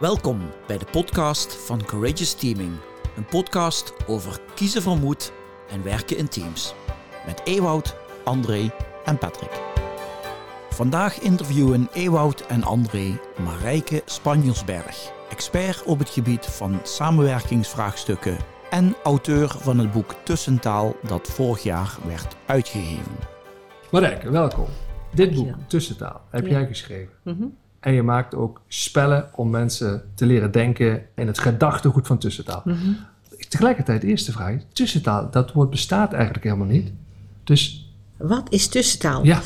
Welkom 0.00 0.40
bij 0.66 0.78
de 0.78 0.84
podcast 0.84 1.54
van 1.66 1.84
Courageous 1.84 2.34
Teaming. 2.34 2.72
Een 3.16 3.24
podcast 3.26 3.92
over 4.06 4.40
kiezen 4.54 4.82
van 4.82 4.98
moed 4.98 5.32
en 5.70 5.82
werken 5.82 6.16
in 6.16 6.28
teams. 6.28 6.74
Met 7.26 7.40
Ewoud, 7.44 7.96
André 8.24 8.70
en 9.04 9.18
Patrick. 9.18 9.60
Vandaag 10.70 11.18
interviewen 11.20 11.88
Ewoud 11.92 12.46
en 12.46 12.62
André 12.62 13.18
Marijke 13.44 14.02
Spanjersberg, 14.04 15.10
expert 15.30 15.82
op 15.82 15.98
het 15.98 16.08
gebied 16.08 16.46
van 16.46 16.80
samenwerkingsvraagstukken 16.82 18.36
en 18.70 18.94
auteur 19.04 19.48
van 19.58 19.78
het 19.78 19.92
boek 19.92 20.14
Tussentaal 20.24 20.96
dat 21.02 21.28
vorig 21.28 21.62
jaar 21.62 21.96
werd 22.06 22.36
uitgegeven. 22.46 23.16
Marijke, 23.90 24.30
welkom. 24.30 24.66
Dit 25.14 25.34
boek. 25.34 25.54
Tussentaal, 25.66 26.20
heb 26.30 26.44
Ja. 26.46 26.50
jij 26.50 26.66
geschreven. 26.66 27.12
Mhm. 27.22 27.44
En 27.80 27.92
je 27.92 28.02
maakt 28.02 28.34
ook 28.34 28.60
spellen 28.68 29.28
om 29.34 29.50
mensen 29.50 30.02
te 30.14 30.26
leren 30.26 30.50
denken 30.52 31.02
in 31.14 31.26
het 31.26 31.38
gedachtegoed 31.38 32.06
van 32.06 32.18
tussentaal. 32.18 32.62
Mhm. 32.64 32.76
Tegelijkertijd, 33.48 34.02
eerste 34.02 34.32
vraag. 34.32 34.54
Tussentaal, 34.72 35.30
dat 35.30 35.52
woord 35.52 35.70
bestaat 35.70 36.12
eigenlijk 36.12 36.44
helemaal 36.44 36.66
niet. 36.66 36.92
Dus 37.44 37.92
Wat 38.16 38.52
is 38.52 38.68
tussentaal? 38.68 39.24
ja, 39.24 39.40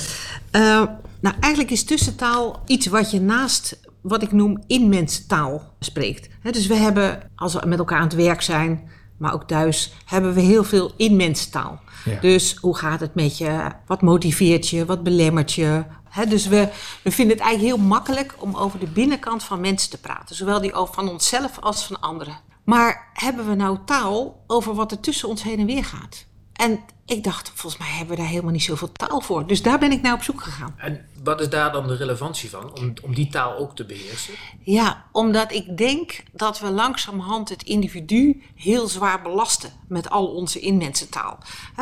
Eh, 0.51 0.83
nou, 1.21 1.37
eigenlijk 1.41 1.73
is 1.73 1.85
tussentaal 1.85 2.63
iets 2.67 2.87
wat 2.87 3.11
je 3.11 3.21
naast 3.21 3.81
wat 4.01 4.23
ik 4.23 4.33
noem 4.33 4.63
inmensentaal 4.67 5.63
spreekt. 5.79 6.29
Dus 6.51 6.67
we 6.67 6.75
hebben, 6.75 7.19
als 7.35 7.55
we 7.55 7.67
met 7.67 7.79
elkaar 7.79 7.99
aan 7.99 8.05
het 8.05 8.15
werk 8.15 8.43
zijn, 8.43 8.81
maar 9.17 9.33
ook 9.35 9.47
thuis, 9.49 9.93
hebben 10.05 10.35
we 10.35 10.41
heel 10.41 10.65
veel 10.65 10.93
inmensentaal. 10.97 11.81
Ja. 12.05 12.21
Dus 12.21 12.57
hoe 12.61 12.77
gaat 12.77 13.01
het 13.01 13.15
met 13.15 13.39
je? 13.39 13.67
Wat 13.87 14.03
motiveert 14.03 14.69
je? 14.69 14.85
Wat 14.85 15.03
belemmert 15.03 15.53
je? 15.53 15.83
Dus 16.29 16.47
we, 16.47 16.69
we 17.03 17.11
vinden 17.11 17.37
het 17.37 17.47
eigenlijk 17.47 17.77
heel 17.77 17.87
makkelijk 17.89 18.35
om 18.39 18.57
over 18.57 18.79
de 18.79 18.87
binnenkant 18.87 19.43
van 19.43 19.61
mensen 19.61 19.91
te 19.91 20.01
praten. 20.01 20.37
Zowel 20.37 20.61
die 20.61 20.73
van 20.75 21.09
onszelf 21.09 21.59
als 21.61 21.87
van 21.87 22.01
anderen. 22.01 22.39
Maar 22.65 23.11
hebben 23.13 23.49
we 23.49 23.55
nou 23.55 23.79
taal 23.85 24.45
over 24.47 24.75
wat 24.75 24.91
er 24.91 25.01
tussen 25.01 25.29
ons 25.29 25.43
heen 25.43 25.59
en 25.59 25.67
weer 25.67 25.85
gaat? 25.85 26.27
En 26.53 26.81
ik 27.13 27.25
dacht, 27.25 27.53
volgens 27.55 27.83
mij 27.83 27.91
hebben 27.91 28.17
we 28.17 28.21
daar 28.23 28.31
helemaal 28.31 28.53
niet 28.53 28.63
zoveel 28.63 28.93
taal 28.93 29.21
voor. 29.21 29.47
Dus 29.47 29.63
daar 29.63 29.79
ben 29.79 29.93
ik 29.93 30.03
naar 30.03 30.15
op 30.15 30.23
zoek 30.23 30.43
gegaan. 30.43 30.75
En 30.77 31.07
wat 31.23 31.41
is 31.41 31.49
daar 31.49 31.73
dan 31.73 31.87
de 31.87 31.97
relevantie 31.97 32.51
van, 32.51 32.79
om, 32.79 32.93
om 33.03 33.15
die 33.15 33.29
taal 33.29 33.57
ook 33.57 33.77
te 33.77 33.85
beheersen? 33.85 34.35
Ja, 34.61 35.05
omdat 35.13 35.53
ik 35.53 35.77
denk 35.77 36.23
dat 36.33 36.61
we 36.61 36.71
langzamerhand 36.71 37.49
het 37.49 37.63
individu 37.63 38.43
heel 38.55 38.89
zwaar 38.89 39.23
belasten 39.23 39.71
met 39.89 40.11
al 40.11 40.27
onze 40.27 40.61
inmensentaal. 40.61 41.39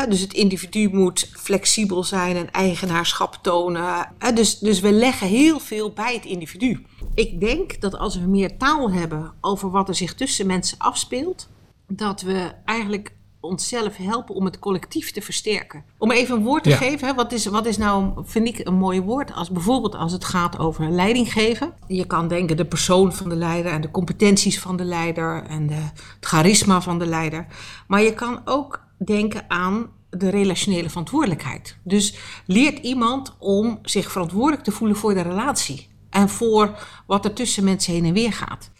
Dus 0.08 0.20
het 0.20 0.32
individu 0.32 0.88
moet 0.92 1.30
flexibel 1.32 2.04
zijn 2.04 2.36
en 2.36 2.50
eigenaarschap 2.50 3.38
tonen. 3.42 4.12
Dus, 4.34 4.58
dus 4.58 4.80
we 4.80 4.92
leggen 4.92 5.26
heel 5.26 5.60
veel 5.60 5.92
bij 5.92 6.14
het 6.14 6.24
individu. 6.24 6.86
Ik 7.14 7.40
denk 7.40 7.80
dat 7.80 7.98
als 7.98 8.16
we 8.16 8.26
meer 8.26 8.56
taal 8.56 8.90
hebben 8.90 9.32
over 9.40 9.70
wat 9.70 9.88
er 9.88 9.94
zich 9.94 10.14
tussen 10.14 10.46
mensen 10.46 10.78
afspeelt, 10.78 11.48
dat 11.86 12.20
we 12.20 12.52
eigenlijk 12.64 13.12
onszelf 13.40 13.96
helpen 13.96 14.34
om 14.34 14.44
het 14.44 14.58
collectief 14.58 15.12
te 15.12 15.20
versterken. 15.22 15.84
Om 15.98 16.10
even 16.10 16.36
een 16.36 16.42
woord 16.42 16.62
te 16.62 16.68
Ja. 16.68 16.76
geven, 16.76 17.08
hè, 17.08 17.14
wat, 17.14 17.32
is, 17.32 17.46
wat 17.46 17.66
is 17.66 17.76
nou, 17.76 18.12
vind 18.24 18.48
ik, 18.48 18.66
een 18.66 18.74
mooi 18.74 19.00
woord? 19.00 19.32
Als 19.32 19.50
bijvoorbeeld 19.50 19.94
als 19.94 20.12
het 20.12 20.24
gaat 20.24 20.58
over 20.58 20.90
leiding 20.90 21.32
geven. 21.32 21.72
Je 21.86 22.04
kan 22.04 22.28
denken 22.28 22.56
de 22.56 22.64
persoon 22.64 23.12
van 23.12 23.28
de 23.28 23.36
leider 23.36 23.72
en 23.72 23.80
de 23.80 23.90
competenties 23.90 24.60
van 24.60 24.76
de 24.76 24.84
leider 24.84 25.42
en 25.42 25.66
de, 25.66 25.74
het 25.74 25.92
charisma 26.20 26.80
van 26.80 26.98
de 26.98 27.06
leider. 27.06 27.46
Maar 27.86 28.02
je 28.02 28.14
kan 28.14 28.40
ook 28.44 28.84
denken 28.98 29.44
aan 29.48 29.90
de 30.10 30.28
relationele 30.28 30.88
verantwoordelijkheid. 30.88 31.76
Dus 31.82 32.14
leert 32.46 32.78
iemand 32.78 33.36
om 33.38 33.78
zich 33.82 34.10
verantwoordelijk 34.10 34.62
te 34.64 34.72
voelen 34.72 34.96
voor 34.96 35.14
de 35.14 35.22
relatie. 35.22 35.88
En 36.10 36.28
voor 36.28 36.78
wat 37.06 37.24
er 37.24 37.32
tussen 37.32 37.64
mensen 37.64 37.92
heen 37.92 38.04
en 38.04 38.12
weer 38.12 38.32
gaat. 38.32 38.70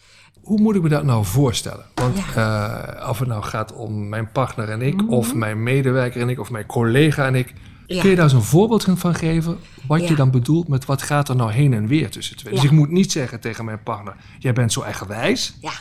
Hoe 0.43 0.61
moet 0.61 0.75
ik 0.77 0.83
me 0.83 0.89
dat 0.89 1.05
nou 1.05 1.25
voorstellen? 1.25 1.85
Want 1.95 2.17
Ja. 2.35 2.99
eh, 3.01 3.09
of 3.09 3.19
het 3.19 3.29
nou 3.29 3.43
gaat 3.43 3.73
om 3.73 4.09
mijn 4.09 4.33
partner 4.33 4.69
en 4.69 4.83
ik, 4.83 5.11
of 5.11 5.35
mijn 5.35 5.63
medewerker 5.63 6.21
en 6.21 6.29
ik, 6.29 6.41
of 6.41 6.51
mijn 6.51 6.67
collega 6.67 7.27
en 7.27 7.35
ik. 7.35 7.55
Ja. 7.87 8.01
Kun 8.01 8.11
je 8.11 8.17
daar 8.17 8.25
eens 8.25 8.33
een 8.35 8.43
voorbeeld 8.43 8.87
van 8.95 9.15
geven? 9.15 9.59
Wat 9.87 10.09
je 10.09 10.15
dan 10.15 10.31
bedoelt 10.31 10.69
met 10.69 10.85
wat 10.85 11.03
gaat 11.03 11.29
er 11.29 11.37
nou 11.37 11.53
heen 11.53 11.73
en 11.75 11.87
weer 11.87 12.11
tussen 12.11 12.37
twee? 12.37 12.55
Dus 12.55 12.65
ik 12.65 12.71
moet 12.71 12.91
niet 12.91 13.13
zeggen 13.13 13.41
tegen 13.41 13.65
mijn 13.65 13.83
partner, 13.83 14.17
jij 14.39 14.53
bent 14.53 14.73
zo 14.73 14.81
eigenwijs. 14.83 15.55
Ja, 15.61 15.73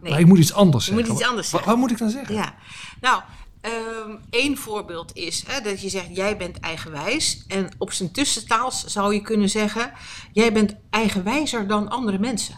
nee. 0.00 0.10
Maar 0.10 0.20
ik 0.20 0.26
moet 0.26 0.38
iets 0.38 0.52
anders 0.52 0.86
Je 0.86 0.92
moet 0.92 1.00
zeggen. 1.00 1.20
iets 1.20 1.28
anders 1.28 1.50
Wa- 1.50 1.58
zeggen. 1.58 1.70
Wat, 1.70 1.80
moet 1.80 1.90
ik 1.90 1.98
dan 1.98 2.10
zeggen? 2.10 2.34
Ja, 2.34 2.54
nou, 3.00 3.22
ehm 3.60 4.10
één 4.30 4.56
voorbeeld 4.56 5.16
is 5.16 5.44
hè, 5.46 5.60
dat 5.60 5.80
je 5.80 5.88
zegt: 5.88 6.16
jij 6.16 6.36
bent 6.36 6.60
eigenwijs. 6.60 7.44
En 7.48 7.68
op 7.78 7.92
zijn 7.92 8.10
tussentaals 8.12 8.84
zou 8.84 9.14
je 9.14 9.20
kunnen 9.20 9.48
zeggen: 9.48 9.90
jij 10.32 10.52
bent 10.52 10.74
eigenwijzer 10.90 11.66
dan 11.66 11.88
andere 11.88 12.18
mensen. 12.18 12.54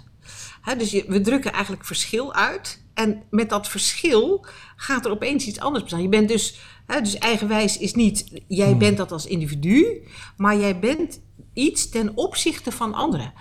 Dus 0.79 0.91
je, 0.91 1.05
we 1.09 1.21
drukken 1.21 1.53
eigenlijk 1.53 1.85
verschil 1.85 2.35
uit. 2.35 2.83
En 2.95 3.23
met 3.31 3.49
dat 3.49 3.69
verschil 3.69 4.47
gaat 4.77 5.05
er 5.05 5.11
opeens 5.11 5.47
iets 5.47 5.61
anders 5.61 5.83
bestaan. 5.83 6.03
Je 6.03 6.09
bent 6.09 6.29
dus, 6.29 6.61
dus 6.87 7.19
eigenwijs 7.19 7.79
is 7.79 7.95
niet 7.95 8.43
jij 8.49 8.77
bent 8.77 8.97
dat 8.97 9.13
als 9.13 9.27
individu, 9.27 10.03
maar 10.37 10.57
jij 10.57 10.79
bent 10.79 11.21
iets 11.53 11.89
ten 11.89 12.17
opzichte 12.17 12.73
van 12.73 12.95
anderen. 12.95 13.33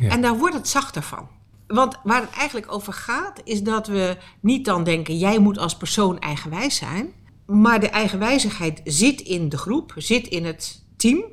Ja. 0.00 0.08
En 0.08 0.20
daar 0.20 0.38
wordt 0.38 0.54
het 0.54 0.68
zachter 0.68 1.02
van. 1.02 1.28
Want 1.66 1.98
waar 2.02 2.20
het 2.20 2.30
eigenlijk 2.30 2.72
over 2.72 2.92
gaat, 2.92 3.40
is 3.44 3.62
dat 3.62 3.86
we 3.86 4.16
niet 4.40 4.64
dan 4.64 4.84
denken: 4.84 5.18
jij 5.18 5.38
moet 5.38 5.58
als 5.58 5.76
persoon 5.76 6.18
eigenwijs 6.18 6.76
zijn. 6.76 7.12
Maar 7.46 7.80
de 7.80 7.88
eigenwijzigheid 7.88 8.80
zit 8.84 9.20
in 9.20 9.48
de 9.48 9.56
groep, 9.56 9.92
zit 9.96 10.26
in 10.26 10.44
het 10.44 10.84
team. 10.96 11.24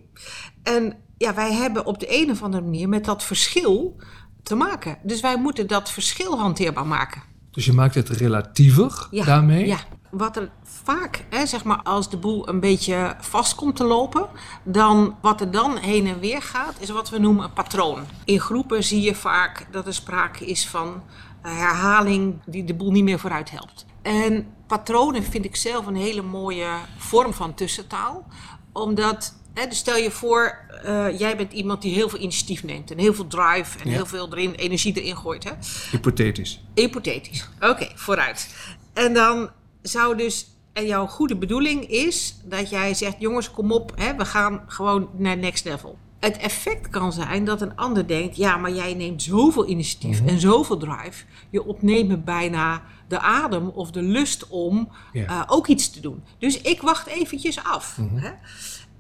En 0.64 0.98
ja, 1.18 1.34
wij 1.34 1.54
hebben 1.54 1.86
op 1.86 2.00
de 2.00 2.22
een 2.22 2.32
of 2.32 2.44
andere 2.44 2.64
manier 2.64 2.90
met 2.90 3.06
dat 3.06 3.24
verschil 3.24 3.96
te 4.44 4.56
maken. 4.56 4.98
Dus 5.04 5.22
wij 5.22 5.38
moeten 5.38 5.68
dat 5.68 5.92
verschil 5.92 6.40
hanteerbaar 6.40 6.88
maken. 6.88 7.22
Dus 7.52 7.66
je 7.66 7.74
maakt 7.74 7.96
het 7.96 8.10
relatiever 8.10 9.08
daarmee. 9.12 9.66
Ja, 9.68 9.78
wat 10.10 10.38
er 10.38 10.52
vaak, 10.64 11.26
hè, 11.30 11.46
zeg 11.46 11.64
maar, 11.64 11.82
als 11.82 12.10
de 12.10 12.18
boel 12.18 12.50
een 12.50 12.60
beetje 12.60 13.16
vast 13.20 13.56
komt 13.56 13.76
te 13.76 13.84
lopen, 13.84 14.28
dan 14.64 15.16
wat 15.22 15.42
er 15.42 15.52
dan 15.52 15.78
heen 15.78 16.08
en 16.08 16.20
weer 16.20 16.42
gaat, 16.42 16.76
is 16.80 16.90
wat 16.90 17.10
we 17.10 17.20
noemen 17.20 17.44
een 17.44 17.54
patroon. 17.54 18.04
In 18.26 18.40
groepen 18.40 18.84
zie 18.84 19.02
je 19.02 19.16
vaak 19.16 19.68
dat 19.72 19.88
er 19.88 19.94
sprake 19.94 20.46
is 20.46 20.68
van 20.68 21.04
herhaling 21.42 22.42
die 22.46 22.64
de 22.64 22.74
boel 22.74 22.92
niet 22.92 23.04
meer 23.04 23.20
vooruit 23.20 23.52
helpt. 23.52 23.86
En 24.02 24.48
patronen 24.68 25.24
vind 25.24 25.46
ik 25.46 25.56
zelf 25.56 25.86
een 25.86 25.96
hele 25.96 26.22
mooie 26.22 26.70
vorm 26.98 27.34
van 27.34 27.54
tussentaal, 27.54 28.26
omdat. 28.72 29.40
Hè, 29.54 29.68
dus 29.68 29.78
stel 29.78 29.98
je 29.98 30.12
voor, 30.12 30.58
eh, 30.84 31.20
jij 31.20 31.38
bent 31.38 31.54
iemand 31.54 31.82
die 31.82 31.94
heel 31.94 32.10
veel 32.10 32.20
initiatief 32.20 32.64
neemt 32.64 32.92
en 32.92 32.98
heel 32.98 33.14
veel 33.14 33.28
drive 33.28 33.80
en 33.80 33.90
Ja. 33.90 33.96
heel 33.96 34.06
veel 34.06 34.28
erin, 34.32 34.54
energie 34.54 35.02
erin 35.02 35.18
gooit. 35.18 35.44
Hè? 35.44 35.52
Hypothetisch. 35.92 36.62
Hypothetisch. 36.76 37.48
Oké, 37.60 37.88
vooruit. 37.96 38.56
En 38.94 39.14
dan 39.14 39.50
zou 39.82 40.18
dus. 40.18 40.46
En 40.74 40.86
jouw 40.86 41.06
goede 41.08 41.36
bedoeling 41.36 41.90
is 41.90 42.36
dat 42.44 42.70
jij 42.70 42.94
zegt: 42.94 43.16
jongens, 43.20 43.52
kom 43.52 43.72
op, 43.72 43.92
hè, 43.96 44.16
we 44.16 44.26
gaan 44.26 44.62
gewoon 44.68 45.10
naar 45.18 45.38
next 45.38 45.66
level. 45.66 45.98
Het 46.20 46.38
effect 46.38 46.90
kan 46.90 47.14
zijn 47.14 47.46
dat 47.46 47.62
een 47.62 47.76
ander 47.76 48.08
denkt: 48.08 48.36
ja, 48.36 48.58
maar 48.58 48.72
jij 48.72 48.94
neemt 48.94 49.24
zoveel 49.24 49.68
initiatief 49.68 50.22
en 50.26 50.40
zoveel 50.40 50.78
drive. 50.78 51.24
Je 51.50 51.64
ontneemt 51.66 52.08
me 52.08 52.18
bijna 52.18 52.82
de 53.08 53.20
adem 53.20 53.68
of 53.70 53.92
de 53.92 54.02
lust 54.02 54.48
om 54.48 54.90
Ja. 55.14 55.26
eh, 55.28 55.42
ook 55.48 55.68
iets 55.68 55.90
te 55.92 56.00
doen. 56.00 56.24
Dus 56.40 56.62
ik 56.62 56.82
wacht 56.82 57.08
eventjes 57.08 57.64
af. 57.64 57.98
hè. 58.14 58.30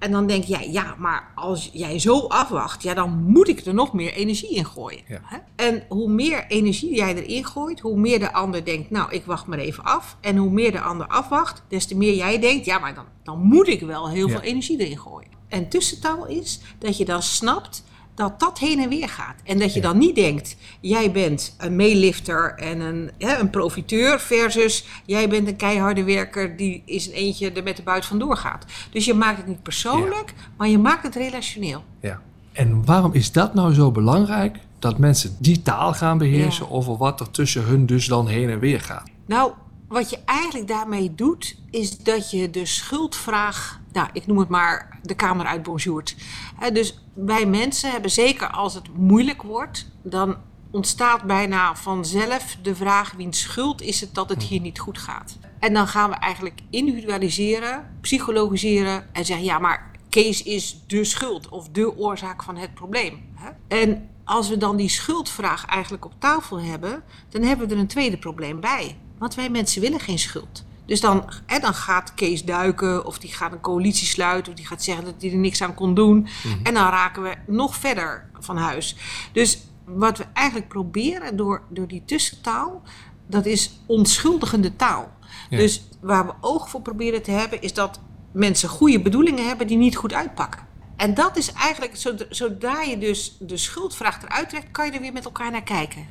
En 0.01 0.11
dan 0.11 0.27
denk 0.27 0.43
jij, 0.43 0.71
ja, 0.71 0.95
maar 0.97 1.31
als 1.35 1.69
jij 1.73 1.99
zo 1.99 2.19
afwacht, 2.19 2.83
ja, 2.83 2.93
dan 2.93 3.23
moet 3.27 3.47
ik 3.47 3.65
er 3.65 3.73
nog 3.73 3.93
meer 3.93 4.13
energie 4.13 4.55
in 4.55 4.65
gooien. 4.65 5.01
Ja. 5.07 5.21
En 5.55 5.83
hoe 5.89 6.09
meer 6.09 6.45
energie 6.47 6.95
jij 6.95 7.15
erin 7.15 7.45
gooit, 7.45 7.79
hoe 7.79 7.97
meer 7.97 8.19
de 8.19 8.33
ander 8.33 8.65
denkt, 8.65 8.89
nou, 8.89 9.11
ik 9.11 9.25
wacht 9.25 9.45
maar 9.47 9.57
even 9.57 9.83
af. 9.83 10.17
En 10.21 10.37
hoe 10.37 10.49
meer 10.49 10.71
de 10.71 10.79
ander 10.81 11.07
afwacht, 11.07 11.63
des 11.67 11.85
te 11.85 11.95
meer 11.97 12.15
jij 12.15 12.39
denkt, 12.39 12.65
ja, 12.65 12.79
maar 12.79 12.95
dan, 12.95 13.05
dan 13.23 13.39
moet 13.39 13.67
ik 13.67 13.81
wel 13.81 14.09
heel 14.09 14.27
Ja. 14.27 14.33
veel 14.33 14.41
energie 14.41 14.79
erin 14.79 14.97
gooien. 14.99 15.29
En 15.47 15.69
tussentaal 15.69 16.27
is 16.27 16.59
dat 16.79 16.97
je 16.97 17.05
dan 17.05 17.21
snapt 17.21 17.83
dat 18.21 18.39
dat 18.39 18.59
heen 18.59 18.79
en 18.79 18.89
weer 18.89 19.09
gaat. 19.09 19.35
En 19.43 19.59
dat 19.59 19.73
je 19.73 19.81
dan 19.81 19.97
niet 19.97 20.15
denkt, 20.15 20.55
jij 20.81 21.11
bent 21.11 21.55
een 21.57 21.75
meelifter 21.75 22.53
en 22.55 22.79
een, 22.79 23.11
hè, 23.17 23.37
een 23.37 23.49
profiteur 23.49 24.19
versus 24.19 24.85
jij 25.05 25.29
bent 25.29 25.47
een 25.47 25.55
keiharde 25.55 26.03
werker 26.03 26.57
die 26.57 26.83
is 26.85 27.07
een 27.07 27.13
eentje 27.13 27.51
er 27.51 27.63
met 27.63 27.75
de 27.75 27.83
buit 27.83 28.05
vandoor 28.05 28.37
gaat. 28.37 28.65
Dus 28.91 29.05
je 29.05 29.13
maakt 29.13 29.37
het 29.37 29.47
niet 29.47 29.63
persoonlijk, 29.63 30.33
maar 30.57 30.67
je 30.67 30.77
maakt 30.77 31.03
het 31.03 31.15
relationeel. 31.15 31.83
Ja. 32.01 32.21
En 32.51 32.85
waarom 32.85 33.13
is 33.13 33.31
dat 33.31 33.53
nou 33.53 33.73
zo 33.73 33.91
belangrijk? 33.91 34.57
Dat 34.79 34.97
mensen 34.97 35.35
die 35.39 35.61
taal 35.61 35.93
gaan 35.93 36.17
beheersen 36.17 36.65
Ja. 36.65 36.71
over 36.71 36.97
wat 36.97 37.19
er 37.19 37.31
tussen 37.31 37.63
hun 37.63 37.85
dus 37.85 38.05
dan 38.05 38.27
heen 38.27 38.49
en 38.49 38.59
weer 38.59 38.81
gaat. 38.81 39.09
Nou, 39.25 39.51
wat 39.87 40.09
je 40.09 40.17
eigenlijk 40.25 40.67
daarmee 40.67 41.15
doet, 41.15 41.55
is 41.69 41.97
dat 41.97 42.31
je 42.31 42.49
de 42.49 42.65
schuldvraag, 42.65 43.79
nou, 43.91 44.07
ik 44.13 44.27
noem 44.27 44.37
het 44.37 44.49
maar, 44.49 44.99
de 45.03 45.13
kamer 45.15 45.45
uit 45.45 45.63
bonjourd. 45.63 46.15
Hè, 46.55 46.71
dus 46.71 47.00
wij 47.25 47.45
mensen 47.45 47.91
hebben 47.91 48.11
zeker 48.11 48.47
als 48.47 48.73
het 48.73 48.97
moeilijk 48.97 49.41
wordt, 49.41 49.91
dan 50.03 50.37
ontstaat 50.71 51.23
bijna 51.23 51.75
vanzelf 51.75 52.57
de 52.61 52.75
vraag: 52.75 53.11
wiens 53.11 53.39
schuld 53.39 53.81
is 53.81 54.01
het 54.01 54.15
dat 54.15 54.29
het 54.29 54.43
hier 54.43 54.61
niet 54.61 54.79
goed 54.79 54.97
gaat? 54.97 55.37
En 55.59 55.73
dan 55.73 55.87
gaan 55.87 56.09
we 56.09 56.15
eigenlijk 56.15 56.59
individualiseren, 56.69 57.97
psychologiseren 58.01 59.13
en 59.13 59.25
zeggen: 59.25 59.45
ja, 59.45 59.59
maar 59.59 59.91
Kees 60.09 60.43
is 60.43 60.83
de 60.87 61.03
schuld 61.03 61.49
of 61.49 61.69
de 61.69 61.97
oorzaak 61.97 62.43
van 62.43 62.57
het 62.57 62.73
probleem. 62.73 63.35
En 63.67 64.09
als 64.23 64.49
we 64.49 64.57
dan 64.57 64.75
die 64.75 64.89
schuldvraag 64.89 65.65
eigenlijk 65.65 66.05
op 66.05 66.13
tafel 66.19 66.59
hebben, 66.59 67.03
dan 67.29 67.41
hebben 67.41 67.67
we 67.67 67.73
er 67.73 67.79
een 67.79 67.87
tweede 67.87 68.17
probleem 68.17 68.59
bij. 68.59 68.97
Want 69.17 69.35
wij 69.35 69.49
mensen 69.49 69.81
willen 69.81 69.99
geen 69.99 70.19
schuld. 70.19 70.63
Dus 70.91 71.01
dan, 71.01 71.29
dan 71.61 71.73
gaat 71.73 72.13
Kees 72.13 72.43
duiken, 72.43 73.05
of 73.05 73.19
die 73.19 73.31
gaat 73.31 73.51
een 73.51 73.59
coalitie 73.59 74.07
sluiten, 74.07 74.51
of 74.51 74.57
die 74.57 74.67
gaat 74.67 74.83
zeggen 74.83 75.05
dat 75.05 75.13
hij 75.19 75.31
er 75.31 75.37
niks 75.37 75.61
aan 75.61 75.73
kon 75.73 75.93
doen. 75.93 76.27
En 76.63 76.73
dan 76.73 76.89
raken 76.89 77.23
we 77.23 77.35
nog 77.47 77.75
verder 77.75 78.29
van 78.39 78.57
huis. 78.57 78.95
Dus 79.31 79.59
wat 79.85 80.17
we 80.17 80.25
eigenlijk 80.33 80.67
proberen 80.67 81.35
door, 81.35 81.61
door 81.69 81.87
die 81.87 82.03
tussentaal, 82.05 82.81
dat 83.27 83.45
is 83.45 83.79
onschuldigende 83.85 84.75
taal. 84.75 85.11
Ja. 85.49 85.57
Dus 85.57 85.83
waar 86.01 86.25
we 86.25 86.33
oog 86.41 86.69
voor 86.69 86.81
proberen 86.81 87.21
te 87.21 87.31
hebben, 87.31 87.61
is 87.61 87.73
dat 87.73 87.99
mensen 88.31 88.69
goede 88.69 89.01
bedoelingen 89.01 89.47
hebben 89.47 89.67
die 89.67 89.77
niet 89.77 89.95
goed 89.95 90.13
uitpakken. 90.13 90.61
En 90.95 91.13
dat 91.13 91.37
is 91.37 91.51
eigenlijk, 91.53 91.91
zodra, 92.29 92.81
je 92.81 92.97
dus 92.97 93.37
de 93.39 93.57
schuldvraag 93.57 94.23
eruit 94.23 94.49
trekt, 94.49 94.71
kan 94.71 94.85
je 94.85 94.91
er 94.91 95.01
weer 95.01 95.13
met 95.13 95.25
elkaar 95.25 95.51
naar 95.51 95.63
kijken. 95.63 96.05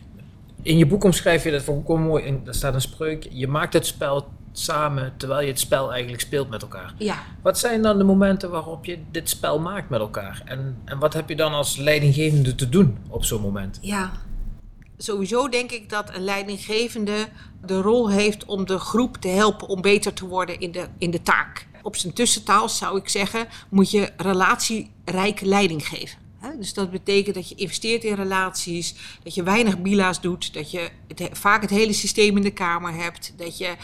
In 0.62 0.78
je 0.78 0.86
boek 0.86 1.04
omschrijf 1.04 1.44
je 1.44 1.50
dat 1.50 1.60
ik 1.60 1.86
wel 1.86 1.96
mooi. 1.96 2.24
En 2.24 2.44
daar 2.44 2.54
staat 2.54 2.74
een 2.74 2.80
spreuk. 2.80 3.26
Je 3.30 3.48
maakt 3.48 3.72
het 3.72 3.86
spel 3.86 4.28
samen 4.60 5.12
terwijl 5.16 5.40
je 5.40 5.46
het 5.48 5.60
spel 5.60 5.92
eigenlijk 5.92 6.22
speelt 6.22 6.48
met 6.50 6.62
elkaar. 6.62 6.94
Ja, 6.98 7.16
Wat 7.42 7.58
zijn 7.58 7.82
dan 7.82 7.98
de 7.98 8.04
momenten 8.04 8.50
waarop 8.50 8.84
je 8.84 8.98
dit 9.10 9.28
spel 9.28 9.58
maakt 9.60 9.88
met 9.88 10.00
elkaar? 10.00 10.42
En, 10.44 10.82
en 10.84 10.98
wat 10.98 11.12
heb 11.12 11.28
je 11.28 11.36
dan 11.36 11.52
als 11.52 11.76
leidinggevende 11.76 12.54
te 12.54 12.68
doen 12.68 12.98
op 13.08 13.24
zo'n 13.24 13.40
moment? 13.40 13.78
ja. 13.80 14.10
Sowieso 15.02 15.48
denk 15.48 15.70
ik 15.70 15.90
dat 15.90 16.14
een 16.14 16.24
leidinggevende 16.24 17.28
de 17.66 17.80
rol 17.80 18.10
heeft 18.10 18.44
om 18.44 18.66
de 18.66 18.78
groep 18.78 19.16
te 19.16 19.28
helpen 19.28 19.68
om 19.68 19.80
beter 19.80 20.12
te 20.12 20.26
worden 20.26 20.60
in 20.60 20.72
de, 20.72 20.86
in 20.98 21.10
de 21.10 21.22
taak. 21.22 21.66
Op 21.82 21.96
zijn 21.96 22.12
tussentaal 22.12 22.68
zou 22.68 22.98
ik 22.98 23.08
zeggen, 23.08 23.46
moet 23.68 23.90
je 23.90 24.10
relatierijke 24.16 25.46
leiding 25.46 25.86
geven. 25.86 26.18
Dus 26.58 26.74
dat 26.74 26.90
betekent 26.90 27.34
dat 27.34 27.48
je 27.48 27.54
investeert 27.54 28.04
in 28.04 28.14
relaties, 28.14 28.94
dat 29.22 29.34
je 29.34 29.42
weinig 29.42 29.80
bila's 29.80 30.20
doet, 30.20 30.54
dat 30.54 30.70
je 30.70 30.90
vaak 31.32 31.60
het 31.60 31.70
hele 31.70 31.92
systeem 31.92 32.36
in 32.36 32.42
de 32.42 32.50
kamer 32.50 32.94
hebt, 32.94 33.32
dat 33.36 33.58
je 33.58 33.74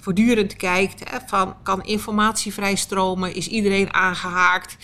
voortdurend 0.00 0.56
kijkt 0.56 1.10
hè, 1.10 1.18
van 1.26 1.62
kan 1.62 1.84
informatie 1.84 2.52
vrij 2.52 2.74
stromen, 2.74 3.34
is 3.34 3.48
iedereen 3.48 3.92
aangehaakt. 3.92 4.76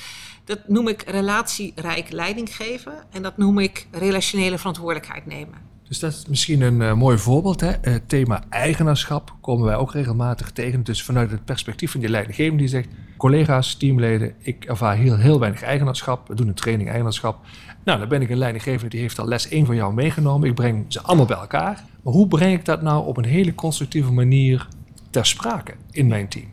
Dat 0.44 0.69
noem 0.69 0.88
ik 0.88 1.02
relatierijk 1.02 2.11
leiding 2.11 2.56
geven 2.56 3.05
en 3.11 3.23
dat 3.23 3.37
noem 3.37 3.58
ik 3.58 3.87
relationele 3.90 4.58
verantwoordelijkheid 4.58 5.26
nemen. 5.26 5.72
Dus 5.93 6.00
dat 6.00 6.12
is 6.12 6.27
misschien 6.27 6.61
een 6.61 6.83
eh, 6.83 6.93
mooi 6.94 7.19
voorbeeld. 7.19 7.61
Hè? 7.61 7.73
Het 7.81 8.09
thema 8.09 8.43
eigenaarschap 8.49 9.35
komen 9.41 9.67
wij 9.67 9.77
ook 9.77 9.93
regelmatig 9.93 10.50
tegen. 10.50 10.85
Dus 10.85 11.03
vanuit 11.03 11.31
het 11.31 11.44
perspectief 11.44 11.91
van 11.91 12.00
die 12.00 12.09
leidinggevende 12.09 12.59
die 12.59 12.69
zegt... 12.69 12.89
collega's, 13.17 13.75
teamleden, 13.75 14.35
ik 14.39 14.65
ervaar 14.65 14.97
heel, 14.97 15.17
heel 15.17 15.39
weinig 15.39 15.62
eigenaarschap. 15.62 16.29
We 16.29 16.35
doen 16.35 16.49
een 16.49 16.55
training 16.55 16.89
eigenaarschap. 16.89 17.44
Nou, 17.85 17.99
dan 17.99 18.09
ben 18.09 18.21
ik 18.21 18.31
een 18.31 18.39
leidinggevende 18.39 18.89
die 18.89 19.00
heeft 19.00 19.19
al 19.19 19.29
les 19.29 19.49
1 19.49 19.67
van 19.67 19.75
jou 19.75 19.94
meegenomen. 19.94 20.49
Ik 20.49 20.55
breng 20.55 20.85
ze 20.89 21.03
allemaal 21.03 21.27
bij 21.27 21.37
elkaar. 21.37 21.85
Maar 22.03 22.12
hoe 22.12 22.29
breng 22.29 22.59
ik 22.59 22.65
dat 22.65 22.83
nou 22.83 23.06
op 23.06 23.17
een 23.17 23.25
hele 23.25 23.55
constructieve 23.55 24.12
manier 24.12 24.69
ter 25.11 25.27
sprake 25.27 25.75
in 25.91 26.06
mijn 26.06 26.29
team? 26.29 26.49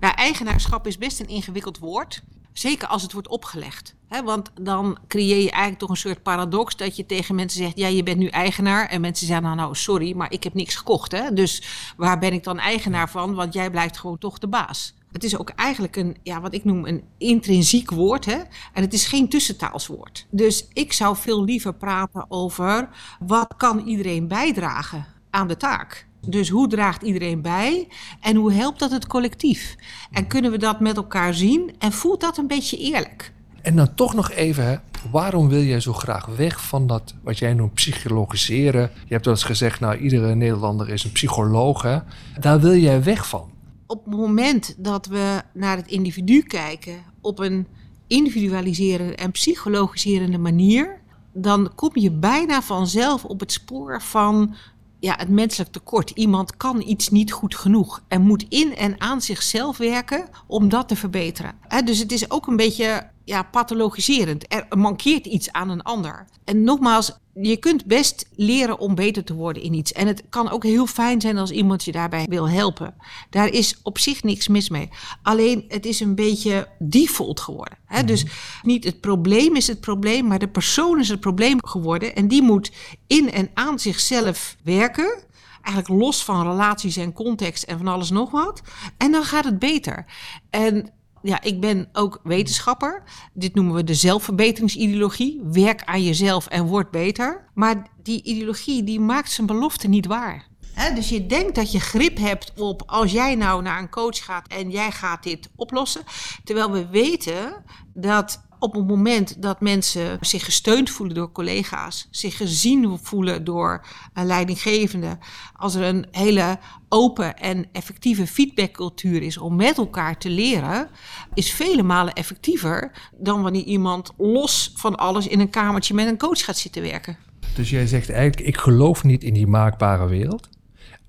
Nou, 0.00 0.14
eigenaarschap 0.14 0.86
is 0.86 0.98
best 0.98 1.20
een 1.20 1.28
ingewikkeld 1.28 1.78
woord. 1.78 2.22
Zeker 2.52 2.88
als 2.88 3.02
het 3.02 3.12
wordt 3.12 3.28
opgelegd. 3.28 3.94
Want 4.24 4.50
dan 4.60 4.98
creëer 5.08 5.42
je 5.42 5.50
eigenlijk 5.50 5.78
toch 5.78 5.90
een 5.90 5.96
soort 5.96 6.22
paradox 6.22 6.76
dat 6.76 6.96
je 6.96 7.06
tegen 7.06 7.34
mensen 7.34 7.62
zegt: 7.62 7.78
Ja, 7.78 7.86
je 7.86 8.02
bent 8.02 8.18
nu 8.18 8.26
eigenaar. 8.26 8.88
En 8.88 9.00
mensen 9.00 9.26
zeggen: 9.26 9.44
Nou, 9.44 9.56
nou, 9.56 9.74
sorry, 9.74 10.16
maar 10.16 10.32
ik 10.32 10.44
heb 10.44 10.54
niks 10.54 10.74
gekocht. 10.74 11.12
Hè? 11.12 11.32
Dus 11.32 11.62
waar 11.96 12.18
ben 12.18 12.32
ik 12.32 12.44
dan 12.44 12.58
eigenaar 12.58 13.10
van? 13.10 13.34
Want 13.34 13.52
jij 13.52 13.70
blijft 13.70 13.98
gewoon 13.98 14.18
toch 14.18 14.38
de 14.38 14.48
baas. 14.48 14.94
Het 15.12 15.24
is 15.24 15.38
ook 15.38 15.50
eigenlijk 15.50 15.96
een, 15.96 16.16
ja, 16.22 16.40
wat 16.40 16.54
ik 16.54 16.64
noem 16.64 16.86
een 16.86 17.02
intrinsiek 17.18 17.90
woord. 17.90 18.24
Hè? 18.24 18.38
En 18.72 18.82
het 18.82 18.92
is 18.92 19.06
geen 19.06 19.28
tussentaalswoord. 19.28 20.26
Dus 20.30 20.68
ik 20.72 20.92
zou 20.92 21.16
veel 21.16 21.44
liever 21.44 21.74
praten 21.74 22.24
over 22.28 22.88
wat 23.20 23.54
kan 23.56 23.86
iedereen 23.86 24.28
bijdragen 24.28 25.06
aan 25.30 25.48
de 25.48 25.56
taak. 25.56 26.06
Dus 26.26 26.48
hoe 26.48 26.68
draagt 26.68 27.02
iedereen 27.02 27.42
bij 27.42 27.88
en 28.20 28.36
hoe 28.36 28.52
helpt 28.52 28.78
dat 28.78 28.90
het 28.90 29.06
collectief? 29.06 29.76
En 30.10 30.26
kunnen 30.26 30.50
we 30.50 30.58
dat 30.58 30.80
met 30.80 30.96
elkaar 30.96 31.34
zien 31.34 31.74
en 31.78 31.92
voelt 31.92 32.20
dat 32.20 32.36
een 32.36 32.46
beetje 32.46 32.76
eerlijk? 32.76 33.32
En 33.68 33.76
dan 33.76 33.94
toch 33.94 34.14
nog 34.14 34.30
even, 34.30 34.64
hè, 34.64 34.76
waarom 35.10 35.48
wil 35.48 35.62
jij 35.62 35.80
zo 35.80 35.92
graag 35.92 36.26
weg 36.26 36.66
van 36.66 36.86
dat 36.86 37.14
wat 37.22 37.38
jij 37.38 37.54
noemt 37.54 37.74
psychologiseren? 37.74 38.90
Je 39.06 39.12
hebt 39.12 39.24
wel 39.24 39.34
eens 39.34 39.44
gezegd, 39.44 39.80
nou, 39.80 39.96
iedere 39.96 40.34
Nederlander 40.34 40.88
is 40.88 41.04
een 41.04 41.12
psycholoog. 41.12 41.82
Hè? 41.82 41.98
Daar 42.40 42.60
wil 42.60 42.74
jij 42.74 43.02
weg 43.02 43.28
van. 43.28 43.50
Op 43.86 44.04
het 44.04 44.14
moment 44.14 44.74
dat 44.78 45.06
we 45.06 45.42
naar 45.54 45.76
het 45.76 45.86
individu 45.86 46.42
kijken 46.42 46.94
op 47.20 47.38
een 47.38 47.66
individualiserende 48.06 49.14
en 49.14 49.30
psychologiserende 49.30 50.38
manier, 50.38 51.00
dan 51.32 51.72
kom 51.74 51.90
je 51.92 52.10
bijna 52.10 52.62
vanzelf 52.62 53.24
op 53.24 53.40
het 53.40 53.52
spoor 53.52 54.02
van 54.02 54.54
ja, 55.00 55.14
het 55.16 55.28
menselijk 55.28 55.72
tekort. 55.72 56.10
Iemand 56.10 56.56
kan 56.56 56.82
iets 56.86 57.08
niet 57.08 57.32
goed 57.32 57.54
genoeg 57.54 58.02
en 58.08 58.22
moet 58.22 58.46
in 58.48 58.76
en 58.76 59.00
aan 59.00 59.22
zichzelf 59.22 59.76
werken 59.76 60.28
om 60.46 60.68
dat 60.68 60.88
te 60.88 60.96
verbeteren. 60.96 61.54
Dus 61.84 61.98
het 61.98 62.12
is 62.12 62.30
ook 62.30 62.46
een 62.46 62.56
beetje 62.56 63.16
ja, 63.28 63.42
pathologiserend. 63.42 64.52
Er 64.52 64.66
mankeert 64.76 65.26
iets 65.26 65.52
aan 65.52 65.68
een 65.68 65.82
ander. 65.82 66.26
En 66.44 66.62
nogmaals, 66.62 67.12
je 67.34 67.56
kunt 67.56 67.84
best 67.84 68.28
leren 68.36 68.78
om 68.78 68.94
beter 68.94 69.24
te 69.24 69.34
worden 69.34 69.62
in 69.62 69.72
iets. 69.72 69.92
En 69.92 70.06
het 70.06 70.22
kan 70.28 70.50
ook 70.50 70.64
heel 70.64 70.86
fijn 70.86 71.20
zijn 71.20 71.38
als 71.38 71.50
iemand 71.50 71.84
je 71.84 71.92
daarbij 71.92 72.26
wil 72.28 72.48
helpen. 72.48 72.94
Daar 73.30 73.48
is 73.48 73.78
op 73.82 73.98
zich 73.98 74.22
niks 74.22 74.48
mis 74.48 74.68
mee. 74.68 74.88
Alleen 75.22 75.64
het 75.68 75.86
is 75.86 76.00
een 76.00 76.14
beetje 76.14 76.68
default 76.78 77.40
geworden. 77.40 77.78
Hè? 77.84 78.04
Dus 78.04 78.24
niet 78.62 78.84
het 78.84 79.00
probleem 79.00 79.56
is 79.56 79.66
het 79.66 79.80
probleem, 79.80 80.26
maar 80.26 80.38
de 80.38 80.48
persoon 80.48 81.00
is 81.00 81.08
het 81.08 81.20
probleem 81.20 81.58
geworden. 81.66 82.14
En 82.14 82.28
die 82.28 82.42
moet 82.42 82.72
in 83.06 83.32
en 83.32 83.50
aan 83.54 83.78
zichzelf 83.78 84.56
werken. 84.62 85.26
Eigenlijk 85.62 86.02
los 86.02 86.24
van 86.24 86.42
relaties 86.50 86.96
en 86.96 87.12
context 87.12 87.62
en 87.62 87.78
van 87.78 87.88
alles 87.88 88.10
nog 88.10 88.30
wat. 88.30 88.62
En 88.96 89.12
dan 89.12 89.24
gaat 89.24 89.44
het 89.44 89.58
beter. 89.58 90.06
En 90.50 90.92
ja, 91.28 91.42
ik 91.42 91.60
ben 91.60 91.88
ook 91.92 92.20
wetenschapper. 92.22 93.02
Dit 93.32 93.54
noemen 93.54 93.74
we 93.74 93.84
de 93.84 93.94
zelfverbeteringsideologie. 93.94 95.40
Werk 95.44 95.82
aan 95.84 96.02
jezelf 96.02 96.46
en 96.46 96.66
word 96.66 96.90
beter. 96.90 97.50
Maar 97.54 97.86
die 98.02 98.22
ideologie 98.22 98.84
die 98.84 99.00
maakt 99.00 99.30
zijn 99.30 99.46
belofte 99.46 99.88
niet 99.88 100.06
waar. 100.06 100.46
Hè, 100.74 100.94
dus 100.94 101.08
je 101.08 101.26
denkt 101.26 101.54
dat 101.54 101.72
je 101.72 101.80
grip 101.80 102.18
hebt 102.18 102.52
op 102.56 102.82
als 102.86 103.12
jij 103.12 103.34
nou 103.34 103.62
naar 103.62 103.78
een 103.78 103.90
coach 103.90 104.24
gaat 104.24 104.46
en 104.48 104.70
jij 104.70 104.90
gaat 104.90 105.22
dit 105.22 105.50
oplossen. 105.56 106.02
Terwijl 106.44 106.70
we 106.70 106.88
weten 106.88 107.64
dat 107.94 108.46
op 108.58 108.74
het 108.74 108.86
moment 108.86 109.42
dat 109.42 109.60
mensen 109.60 110.18
zich 110.20 110.44
gesteund 110.44 110.90
voelen 110.90 111.14
door 111.14 111.32
collega's, 111.32 112.08
zich 112.10 112.36
gezien 112.36 112.98
voelen 113.02 113.44
door 113.44 113.86
een 114.14 114.26
leidinggevende, 114.26 115.18
als 115.56 115.74
er 115.74 115.82
een 115.82 116.06
hele 116.10 116.58
open 116.88 117.36
en 117.36 117.66
effectieve 117.72 118.26
feedbackcultuur 118.26 119.22
is 119.22 119.38
om 119.38 119.56
met 119.56 119.76
elkaar 119.76 120.18
te 120.18 120.30
leren, 120.30 120.88
is 121.34 121.52
vele 121.52 121.82
malen 121.82 122.12
effectiever 122.12 122.92
dan 123.16 123.42
wanneer 123.42 123.64
iemand 123.64 124.12
los 124.16 124.72
van 124.74 124.96
alles 124.96 125.26
in 125.26 125.40
een 125.40 125.50
kamertje 125.50 125.94
met 125.94 126.06
een 126.06 126.18
coach 126.18 126.44
gaat 126.44 126.58
zitten 126.58 126.82
werken. 126.82 127.16
Dus 127.54 127.70
jij 127.70 127.86
zegt 127.86 128.10
eigenlijk, 128.10 128.48
ik 128.48 128.56
geloof 128.56 129.04
niet 129.04 129.24
in 129.24 129.34
die 129.34 129.46
maakbare 129.46 130.06
wereld. 130.06 130.48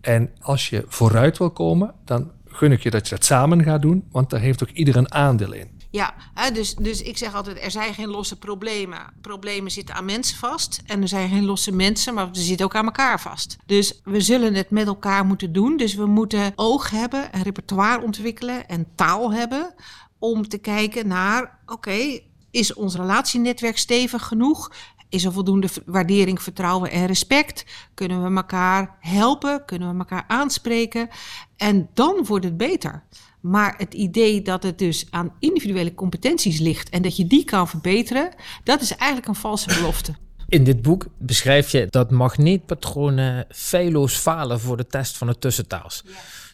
En 0.02 0.30
als 0.40 0.70
je 0.70 0.86
vooruit 0.88 1.38
wil 1.38 1.52
komen, 1.52 1.94
dan 2.06 2.32
gun 2.48 2.72
ik 2.72 2.84
je 2.84 2.90
dat 2.90 3.08
je 3.08 3.16
dat 3.16 3.26
samen 3.26 3.64
gaat 3.64 3.82
doen, 3.82 4.04
want 4.12 4.30
daar 4.30 4.40
heeft 4.40 4.64
ook 4.64 4.70
ieder 4.70 4.96
een 4.96 5.14
aandeel 5.14 5.54
in. 5.54 5.79
Ja, 5.92 6.14
hè, 6.34 6.52
dus, 6.52 6.76
dus 6.76 7.02
ik 7.02 7.18
zeg 7.18 7.36
altijd, 7.36 7.64
er 7.64 7.72
zijn 7.72 7.94
geen 7.94 8.10
losse 8.10 8.38
problemen. 8.38 9.14
Problemen 9.22 9.72
zitten 9.72 9.96
aan 9.96 10.06
mensen 10.06 10.38
vast. 10.38 10.82
En 10.86 11.02
er 11.02 11.08
zijn 11.08 11.30
geen 11.30 11.46
losse 11.46 11.72
mensen, 11.72 12.14
maar 12.14 12.30
ze 12.32 12.42
zitten 12.42 12.66
ook 12.66 12.76
aan 12.76 12.86
elkaar 12.86 13.22
vast. 13.22 13.58
Dus 13.66 14.02
we 14.04 14.22
zullen 14.22 14.54
het 14.54 14.70
met 14.70 14.88
elkaar 14.88 15.26
moeten 15.26 15.54
doen. 15.54 15.78
Dus 15.78 15.96
we 15.96 16.06
moeten 16.06 16.54
oog 16.56 16.90
hebben, 16.90 17.36
een 17.36 17.44
repertoire 17.44 18.04
ontwikkelen 18.04 18.68
en 18.68 18.88
taal 18.96 19.34
hebben... 19.34 19.74
om 20.20 20.48
te 20.48 20.58
kijken 20.58 21.08
naar, 21.08 21.60
oké, 21.66 22.20
is 22.52 22.74
ons 22.74 22.96
relatienetwerk 22.96 23.78
stevig 23.78 24.28
genoeg? 24.28 24.72
Is 25.10 25.26
er 25.26 25.32
voldoende 25.32 25.70
waardering, 25.86 26.42
vertrouwen 26.42 26.92
en 26.92 27.06
respect? 27.06 27.66
Kunnen 27.94 28.24
we 28.24 28.36
elkaar 28.36 28.98
helpen? 29.00 29.66
Kunnen 29.66 29.92
we 29.92 29.98
elkaar 29.98 30.24
aanspreken? 30.28 31.10
En 31.58 31.90
dan 31.94 32.26
wordt 32.26 32.46
het 32.46 32.58
beter. 32.58 33.04
Maar 33.40 33.74
het 33.78 33.94
idee 33.94 34.42
dat 34.42 34.64
het 34.64 34.78
dus 34.78 35.06
aan 35.10 35.34
individuele 35.40 35.94
competenties 35.94 36.60
ligt 36.60 36.90
en 36.90 37.02
dat 37.02 37.18
je 37.18 37.28
die 37.28 37.44
kan 37.44 37.68
verbeteren, 37.68 38.30
dat 38.64 38.82
is 38.82 38.96
eigenlijk 38.96 39.28
een 39.28 39.36
valse 39.36 39.74
belofte. 39.74 40.14
In 40.48 40.64
dit 40.64 40.82
boek 40.82 41.08
beschrijf 41.18 41.72
je 41.72 41.88
dat 41.90 42.12
magneetpatronen 42.12 43.46
feilloos 43.50 44.16
falen 44.16 44.60
voor 44.60 44.78
de 44.78 44.88
test 44.88 45.18
van 45.18 45.28
het 45.28 45.42
tussentaals. 45.42 46.04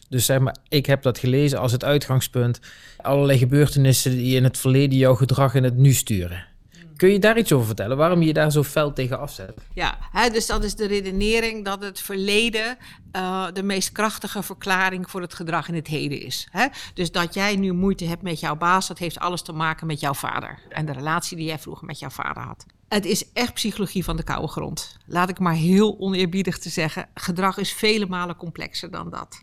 Dus 0.08 0.24
zeg 0.24 0.38
maar, 0.38 0.56
ik 0.68 0.86
heb 0.86 1.02
dat 1.02 1.18
gelezen 1.18 1.58
als 1.58 1.72
het 1.72 1.84
uitgangspunt. 1.84 2.60
Allerlei 2.96 3.38
gebeurtenissen 3.38 4.10
die 4.10 4.36
in 4.36 4.44
het 4.44 4.58
verleden 4.58 4.98
jouw 4.98 5.14
gedrag 5.14 5.54
in 5.54 5.64
het 5.64 5.76
nu 5.76 5.92
sturen. 5.92 6.46
Kun 6.96 7.12
je 7.12 7.18
daar 7.18 7.38
iets 7.38 7.52
over 7.52 7.66
vertellen? 7.66 7.96
Waarom 7.96 8.22
je 8.22 8.32
daar 8.32 8.50
zo 8.50 8.62
fel 8.62 8.92
tegen 8.92 9.20
afzet? 9.20 9.54
Ja, 9.74 9.98
hè, 10.12 10.30
dus 10.30 10.46
dat 10.46 10.64
is 10.64 10.74
de 10.74 10.86
redenering 10.86 11.64
dat 11.64 11.82
het 11.82 12.00
verleden 12.00 12.78
eh, 13.12 13.46
de 13.52 13.62
meest 13.62 13.92
krachtige 13.92 14.42
verklaring 14.42 15.10
voor 15.10 15.20
het 15.20 15.34
gedrag 15.34 15.68
in 15.68 15.74
het 15.74 15.86
heden 15.86 16.20
is. 16.20 16.48
Hè? 16.50 16.66
Dus 16.94 17.12
dat 17.12 17.34
jij 17.34 17.56
nu 17.56 17.72
moeite 17.72 18.04
hebt 18.04 18.22
met 18.22 18.40
jouw 18.40 18.56
baas, 18.56 18.88
dat 18.88 18.98
heeft 18.98 19.18
alles 19.18 19.42
te 19.42 19.52
maken 19.52 19.86
met 19.86 20.00
jouw 20.00 20.14
vader 20.14 20.58
en 20.68 20.86
de 20.86 20.92
relatie 20.92 21.36
die 21.36 21.46
jij 21.46 21.58
vroeger 21.58 21.86
met 21.86 21.98
jouw 21.98 22.10
vader 22.10 22.42
had. 22.42 22.66
Het 22.88 23.04
is 23.04 23.32
echt 23.32 23.54
psychologie 23.54 24.04
van 24.04 24.16
de 24.16 24.22
koude 24.22 24.48
grond. 24.48 24.96
Laat 25.06 25.28
ik 25.28 25.38
maar 25.38 25.54
heel 25.54 25.96
oneerbiedig 25.98 26.58
te 26.58 26.68
zeggen. 26.68 27.08
Gedrag 27.14 27.58
is 27.58 27.72
vele 27.72 28.06
malen 28.06 28.36
complexer 28.36 28.90
dan 28.90 29.10
dat. 29.10 29.42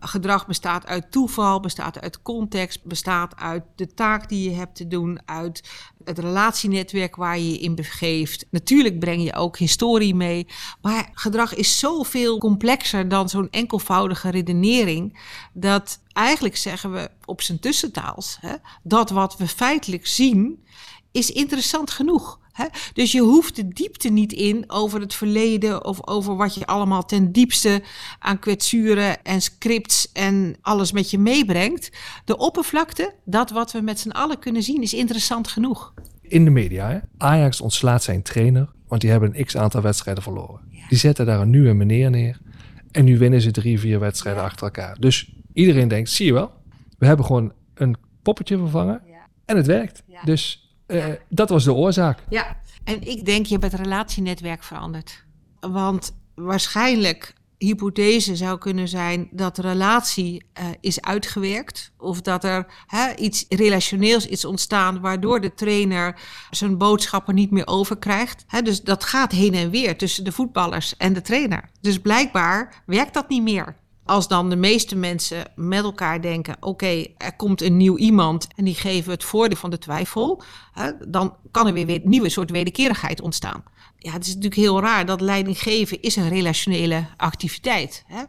Gedrag 0.00 0.46
bestaat 0.46 0.86
uit 0.86 1.12
toeval, 1.12 1.60
bestaat 1.60 2.00
uit 2.00 2.22
context, 2.22 2.84
bestaat 2.84 3.36
uit 3.36 3.62
de 3.74 3.94
taak 3.94 4.28
die 4.28 4.50
je 4.50 4.56
hebt 4.56 4.76
te 4.76 4.88
doen, 4.88 5.20
uit 5.24 5.68
het 6.04 6.18
relatienetwerk 6.18 7.16
waar 7.16 7.38
je 7.38 7.50
je 7.50 7.58
in 7.58 7.74
begeeft. 7.74 8.46
Natuurlijk 8.50 8.98
breng 8.98 9.22
je 9.22 9.34
ook 9.34 9.58
historie 9.58 10.14
mee, 10.14 10.46
maar 10.82 11.10
gedrag 11.12 11.54
is 11.54 11.78
zoveel 11.78 12.38
complexer 12.38 13.08
dan 13.08 13.28
zo'n 13.28 13.50
enkelvoudige 13.50 14.30
redenering, 14.30 15.18
dat 15.52 15.98
eigenlijk 16.12 16.56
zeggen 16.56 16.92
we 16.92 17.10
op 17.24 17.42
zijn 17.42 17.60
tussentaals, 17.60 18.36
hè, 18.40 18.54
dat 18.82 19.10
wat 19.10 19.36
we 19.36 19.48
feitelijk 19.48 20.06
zien, 20.06 20.64
is 21.12 21.30
interessant 21.30 21.90
genoeg. 21.90 22.38
Dus 22.92 23.12
je 23.12 23.20
hoeft 23.20 23.56
de 23.56 23.68
diepte 23.68 24.08
niet 24.08 24.32
in 24.32 24.64
over 24.66 25.00
het 25.00 25.14
verleden 25.14 25.84
of 25.84 26.06
over 26.06 26.36
wat 26.36 26.54
je 26.54 26.66
allemaal 26.66 27.04
ten 27.04 27.32
diepste 27.32 27.82
aan 28.18 28.38
kwetsuren 28.38 29.24
en 29.24 29.40
scripts 29.40 30.12
en 30.12 30.56
alles 30.60 30.92
met 30.92 31.10
je 31.10 31.18
meebrengt. 31.18 31.90
De 32.24 32.36
oppervlakte, 32.36 33.14
dat 33.24 33.50
wat 33.50 33.72
we 33.72 33.80
met 33.80 34.00
z'n 34.00 34.10
allen 34.10 34.38
kunnen 34.38 34.62
zien, 34.62 34.82
is 34.82 34.94
interessant 34.94 35.48
genoeg. 35.48 35.94
In 36.22 36.44
de 36.44 36.50
media, 36.50 36.88
hè? 36.88 36.98
Ajax 37.18 37.60
ontslaat 37.60 38.02
zijn 38.02 38.22
trainer, 38.22 38.72
want 38.88 39.00
die 39.00 39.10
hebben 39.10 39.38
een 39.38 39.44
x 39.44 39.56
aantal 39.56 39.80
wedstrijden 39.82 40.22
verloren. 40.22 40.60
Die 40.88 40.98
zetten 40.98 41.26
daar 41.26 41.40
een 41.40 41.50
nieuwe 41.50 41.72
meneer 41.72 42.10
neer 42.10 42.40
en 42.90 43.04
nu 43.04 43.18
winnen 43.18 43.40
ze 43.40 43.50
drie, 43.50 43.80
vier 43.80 44.00
wedstrijden 44.00 44.42
achter 44.42 44.62
elkaar. 44.62 44.96
Dus 45.00 45.32
iedereen 45.52 45.88
denkt, 45.88 46.10
zie 46.10 46.26
je 46.26 46.32
wel, 46.32 46.52
we 46.98 47.06
hebben 47.06 47.26
gewoon 47.26 47.52
een 47.74 47.96
poppetje 48.22 48.58
vervangen 48.58 49.02
en 49.44 49.56
het 49.56 49.66
werkt. 49.66 50.02
Dus 50.24 50.65
uh, 50.86 51.04
dat 51.28 51.48
was 51.48 51.64
de 51.64 51.72
oorzaak. 51.72 52.22
Ja, 52.28 52.56
en 52.84 53.02
ik 53.02 53.24
denk 53.24 53.46
je 53.46 53.58
hebt 53.58 53.72
het 53.72 53.80
relatienetwerk 53.80 54.62
veranderd. 54.62 55.24
Want 55.60 56.16
waarschijnlijk 56.34 57.34
hypothese 57.58 58.36
zou 58.36 58.58
kunnen 58.58 58.88
zijn 58.88 59.28
dat 59.30 59.56
de 59.56 59.62
relatie 59.62 60.44
uh, 60.60 60.64
is 60.80 61.00
uitgewerkt. 61.00 61.92
Of 61.98 62.20
dat 62.20 62.44
er 62.44 62.66
hè, 62.86 63.14
iets 63.14 63.44
relationeels 63.48 64.26
is 64.26 64.44
ontstaan 64.44 65.00
waardoor 65.00 65.40
de 65.40 65.54
trainer 65.54 66.20
zijn 66.50 66.78
boodschappen 66.78 67.34
niet 67.34 67.50
meer 67.50 67.66
overkrijgt. 67.66 68.44
Hè, 68.46 68.62
dus 68.62 68.82
dat 68.82 69.04
gaat 69.04 69.32
heen 69.32 69.54
en 69.54 69.70
weer 69.70 69.96
tussen 69.96 70.24
de 70.24 70.32
voetballers 70.32 70.96
en 70.96 71.12
de 71.12 71.22
trainer. 71.22 71.70
Dus 71.80 71.98
blijkbaar 71.98 72.82
werkt 72.86 73.14
dat 73.14 73.28
niet 73.28 73.42
meer. 73.42 73.76
Als 74.06 74.28
dan 74.28 74.50
de 74.50 74.56
meeste 74.56 74.96
mensen 74.96 75.44
met 75.54 75.84
elkaar 75.84 76.22
denken: 76.22 76.56
oké, 76.60 77.06
er 77.16 77.36
komt 77.36 77.62
een 77.62 77.76
nieuw 77.76 77.96
iemand 77.96 78.48
en 78.56 78.64
die 78.64 78.74
geven 78.74 79.12
het 79.12 79.24
voordeel 79.24 79.58
van 79.58 79.70
de 79.70 79.78
twijfel, 79.78 80.42
hè, 80.72 80.90
dan 81.08 81.36
kan 81.50 81.66
er 81.66 81.72
weer 81.72 81.88
een 81.88 82.00
nieuwe 82.04 82.28
soort 82.28 82.50
wederkerigheid 82.50 83.20
ontstaan. 83.20 83.64
Ja, 83.98 84.12
het 84.12 84.22
is 84.22 84.28
natuurlijk 84.34 84.60
heel 84.60 84.80
raar 84.80 85.06
dat 85.06 85.20
leidinggeven 85.20 86.02
is 86.02 86.16
een 86.16 86.28
relationele 86.28 87.06
activiteit. 87.16 88.04
Hè? 88.06 88.22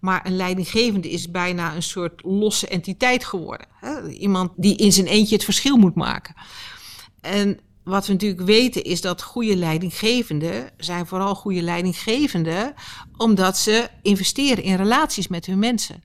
Maar 0.00 0.26
een 0.26 0.36
leidinggevende 0.36 1.10
is 1.10 1.30
bijna 1.30 1.74
een 1.74 1.82
soort 1.82 2.22
losse 2.24 2.68
entiteit 2.68 3.24
geworden. 3.24 3.66
Hè? 3.80 4.08
Iemand 4.08 4.52
die 4.56 4.76
in 4.76 4.92
zijn 4.92 5.06
eentje 5.06 5.34
het 5.34 5.44
verschil 5.44 5.76
moet 5.76 5.94
maken. 5.94 6.34
En 7.20 7.60
wat 7.84 8.06
we 8.06 8.12
natuurlijk 8.12 8.42
weten 8.42 8.84
is 8.84 9.00
dat 9.00 9.22
goede 9.22 9.56
leidinggevenden 9.56 10.70
zijn 10.76 11.06
vooral 11.06 11.34
goede 11.34 11.62
leidinggevenden 11.62 12.74
omdat 13.16 13.58
ze 13.58 13.88
investeren 14.02 14.64
in 14.64 14.76
relaties 14.76 15.28
met 15.28 15.46
hun 15.46 15.58
mensen. 15.58 16.02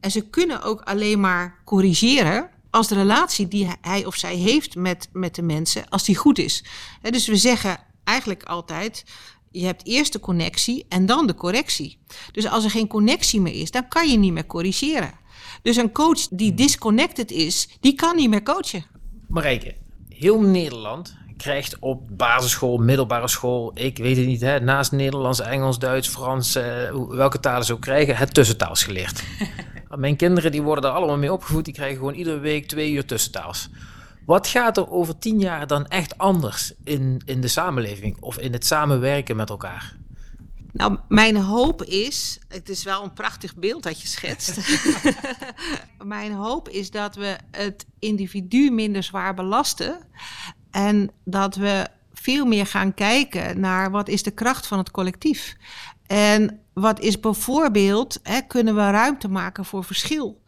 En 0.00 0.10
ze 0.10 0.28
kunnen 0.28 0.62
ook 0.62 0.80
alleen 0.80 1.20
maar 1.20 1.62
corrigeren 1.64 2.50
als 2.70 2.88
de 2.88 2.94
relatie 2.94 3.48
die 3.48 3.68
hij 3.80 4.04
of 4.04 4.14
zij 4.14 4.34
heeft 4.34 4.74
met, 4.74 5.08
met 5.12 5.34
de 5.34 5.42
mensen, 5.42 5.88
als 5.88 6.04
die 6.04 6.16
goed 6.16 6.38
is. 6.38 6.64
dus 7.02 7.26
we 7.26 7.36
zeggen 7.36 7.78
eigenlijk 8.04 8.42
altijd, 8.42 9.04
je 9.50 9.64
hebt 9.64 9.86
eerst 9.86 10.12
de 10.12 10.20
connectie 10.20 10.86
en 10.88 11.06
dan 11.06 11.26
de 11.26 11.34
correctie. 11.34 11.98
Dus 12.32 12.46
als 12.46 12.64
er 12.64 12.70
geen 12.70 12.86
connectie 12.86 13.40
meer 13.40 13.60
is, 13.60 13.70
dan 13.70 13.88
kan 13.88 14.10
je 14.10 14.18
niet 14.18 14.32
meer 14.32 14.46
corrigeren. 14.46 15.12
Dus 15.62 15.76
een 15.76 15.92
coach 15.92 16.28
die 16.30 16.54
disconnected 16.54 17.30
is, 17.30 17.68
die 17.80 17.94
kan 17.94 18.16
niet 18.16 18.30
meer 18.30 18.42
coachen. 18.42 18.86
Marijke, 19.28 19.76
heel 20.18 20.40
Nederland 20.40 21.16
krijgt 21.36 21.76
op 21.78 22.08
basisschool, 22.10 22.78
middelbare 22.78 23.28
school, 23.28 23.70
ik 23.74 23.98
weet 23.98 24.16
het 24.16 24.26
niet, 24.26 24.40
hè, 24.40 24.60
naast 24.60 24.92
Nederlands, 24.92 25.40
Engels, 25.40 25.78
Duits, 25.78 26.08
Frans, 26.08 26.56
uh, 26.56 26.64
welke 27.08 27.40
talen 27.40 27.64
ze 27.64 27.72
ook 27.72 27.80
krijgen, 27.80 28.16
het 28.16 28.34
tussentaals 28.34 28.84
geleerd. 28.84 29.22
Mijn 29.96 30.16
kinderen 30.16 30.52
die 30.52 30.62
worden 30.62 30.84
daar 30.84 30.92
allemaal 30.92 31.18
mee 31.18 31.32
opgevoed, 31.32 31.64
die 31.64 31.74
krijgen 31.74 31.96
gewoon 31.96 32.14
iedere 32.14 32.38
week 32.38 32.68
twee 32.68 32.92
uur 32.92 33.04
tussentaals. 33.04 33.68
Wat 34.26 34.46
gaat 34.46 34.76
er 34.76 34.90
over 34.90 35.18
tien 35.18 35.38
jaar 35.38 35.66
dan 35.66 35.86
echt 35.86 36.18
anders 36.18 36.72
in, 36.84 37.22
in 37.24 37.40
de 37.40 37.48
samenleving 37.48 38.16
of 38.20 38.38
in 38.38 38.52
het 38.52 38.66
samenwerken 38.66 39.36
met 39.36 39.50
elkaar? 39.50 39.97
Nou, 40.78 40.98
mijn 41.08 41.36
hoop 41.36 41.82
is, 41.84 42.38
het 42.48 42.68
is 42.68 42.84
wel 42.84 43.02
een 43.02 43.12
prachtig 43.12 43.56
beeld 43.56 43.82
dat 43.82 44.00
je 44.00 44.08
schetst. 44.08 44.58
mijn 46.04 46.32
hoop 46.32 46.68
is 46.68 46.90
dat 46.90 47.14
we 47.14 47.36
het 47.50 47.86
individu 47.98 48.70
minder 48.70 49.02
zwaar 49.02 49.34
belasten 49.34 49.98
en 50.70 51.10
dat 51.24 51.56
we 51.56 51.86
veel 52.12 52.46
meer 52.46 52.66
gaan 52.66 52.94
kijken 52.94 53.60
naar 53.60 53.90
wat 53.90 54.08
is 54.08 54.22
de 54.22 54.30
kracht 54.30 54.66
van 54.66 54.78
het 54.78 54.90
collectief. 54.90 55.56
En 56.06 56.60
wat 56.80 57.00
is 57.00 57.20
bijvoorbeeld, 57.20 58.20
hè, 58.22 58.40
kunnen 58.40 58.74
we 58.74 58.90
ruimte 58.90 59.28
maken 59.28 59.64
voor 59.64 59.84
verschil? 59.84 60.42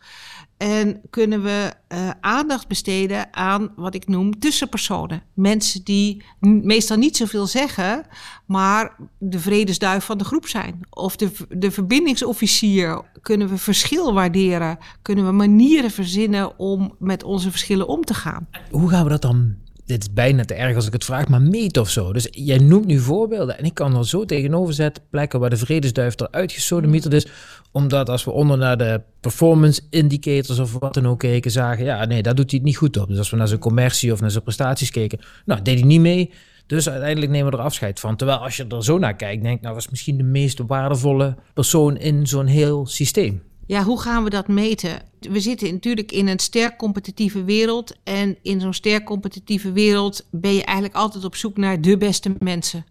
En 0.56 1.00
kunnen 1.10 1.42
we 1.42 1.72
uh, 1.88 2.10
aandacht 2.20 2.68
besteden 2.68 3.34
aan 3.34 3.72
wat 3.76 3.94
ik 3.94 4.08
noem 4.08 4.38
tussenpersonen. 4.38 5.22
Mensen 5.34 5.84
die 5.84 6.25
meestal 6.40 6.96
niet 6.96 7.16
zoveel 7.16 7.46
zeggen, 7.46 8.06
maar 8.46 8.96
de 9.18 9.38
vredesduif 9.38 10.04
van 10.04 10.18
de 10.18 10.25
groep 10.25 10.46
zijn. 10.46 10.80
Of 10.90 11.16
de, 11.16 11.30
de 11.49 11.70
verbindingsofficier. 11.70 13.02
Kunnen 13.22 13.49
we 13.49 13.58
verschil 13.58 14.12
waarderen? 14.12 14.78
Kunnen 15.02 15.26
we 15.26 15.32
manieren 15.32 15.90
verzinnen 15.90 16.58
om 16.58 16.94
met 16.99 17.22
onze 17.22 17.50
verschillen 17.50 17.88
om 17.88 18.04
te 18.04 18.14
gaan? 18.14 18.49
Hoe 18.70 18.90
gaan 18.90 19.04
we 19.04 19.10
dat 19.10 19.22
dan 19.22 19.54
dit 19.90 20.02
is 20.02 20.12
bijna 20.12 20.44
te 20.44 20.54
erg 20.54 20.76
als 20.76 20.87
ik 20.87 20.92
het 20.92 21.04
vraag, 21.04 21.28
maar 21.28 21.42
meet 21.42 21.76
of 21.76 21.90
zo. 21.90 22.12
Dus 22.12 22.28
jij 22.30 22.59
noemt 22.59 22.87
nu 22.87 22.99
voorbeelden 22.99 23.59
en 23.59 23.64
ik 23.64 23.75
kan 23.75 23.97
er 23.97 24.06
zo 24.06 24.25
tegenover 24.25 24.75
zetten 24.75 25.02
plekken 25.11 25.40
waar 25.40 25.50
de 25.50 25.56
vredesduif 25.56 26.20
eruit 26.20 26.52
gesodemieterd 26.52 27.14
is. 27.14 27.26
Omdat 27.73 28.09
als 28.09 28.25
we 28.25 28.30
onder 28.30 28.59
naar 28.59 28.78
de 28.78 29.00
performance 29.20 29.80
indicators 29.90 30.59
of 30.59 30.73
wat 30.78 30.94
dan 30.94 31.06
ook 31.06 31.18
keken, 31.18 31.50
zagen, 31.50 31.85
ja 31.85 32.04
nee, 32.04 32.23
daar 32.23 32.35
doet 32.35 32.50
hij 32.50 32.59
het 32.59 32.68
niet 32.68 32.76
goed 32.76 32.97
op. 32.97 33.09
Dus 33.09 33.18
als 33.18 33.30
we 33.30 33.37
naar 33.37 33.49
zijn 33.49 33.61
commercie 33.61 34.12
of 34.12 34.20
naar 34.20 34.30
zijn 34.30 34.42
prestaties 34.42 34.90
keken, 34.90 35.20
nou 35.44 35.62
deed 35.62 35.78
hij 35.78 35.88
niet 35.88 36.00
mee. 36.00 36.30
Dus 36.66 36.88
uiteindelijk 36.88 37.32
nemen 37.32 37.50
we 37.50 37.59
er 37.59 37.64
afscheid 37.64 38.00
van. 38.00 38.16
Terwijl 38.16 38.38
als 38.38 38.56
je 38.56 38.66
er 38.68 38.85
zo 38.85 38.99
naar 38.99 39.16
kijkt, 39.16 39.42
denk 39.42 39.61
nou 39.61 39.75
was 39.75 39.88
misschien 39.88 40.16
de 40.16 40.23
meest 40.23 40.59
waardevolle 40.66 41.37
persoon 41.54 41.97
in 41.97 42.26
zo'n 42.26 42.47
heel 42.47 42.87
systeem. 42.87 43.42
Ja, 43.70 43.82
hoe 43.84 44.00
gaan 44.00 44.24
we 44.24 44.30
dat 44.30 44.48
meten? 44.48 45.02
We 45.20 45.40
zitten 45.40 45.72
natuurlijk 45.72 46.12
in 46.12 46.28
een 46.28 46.38
sterk 46.38 46.78
competitieve 46.78 47.44
wereld. 47.44 47.96
En 48.04 48.36
in 48.42 48.60
zo'n 48.60 48.74
sterk 48.74 49.04
competitieve 49.04 49.72
wereld 49.72 50.26
ben 50.30 50.54
je 50.54 50.64
eigenlijk 50.64 50.96
altijd 50.96 51.24
op 51.24 51.34
zoek 51.34 51.56
naar 51.56 51.80
de 51.80 51.96
beste 51.96 52.36
mensen. 52.38 52.84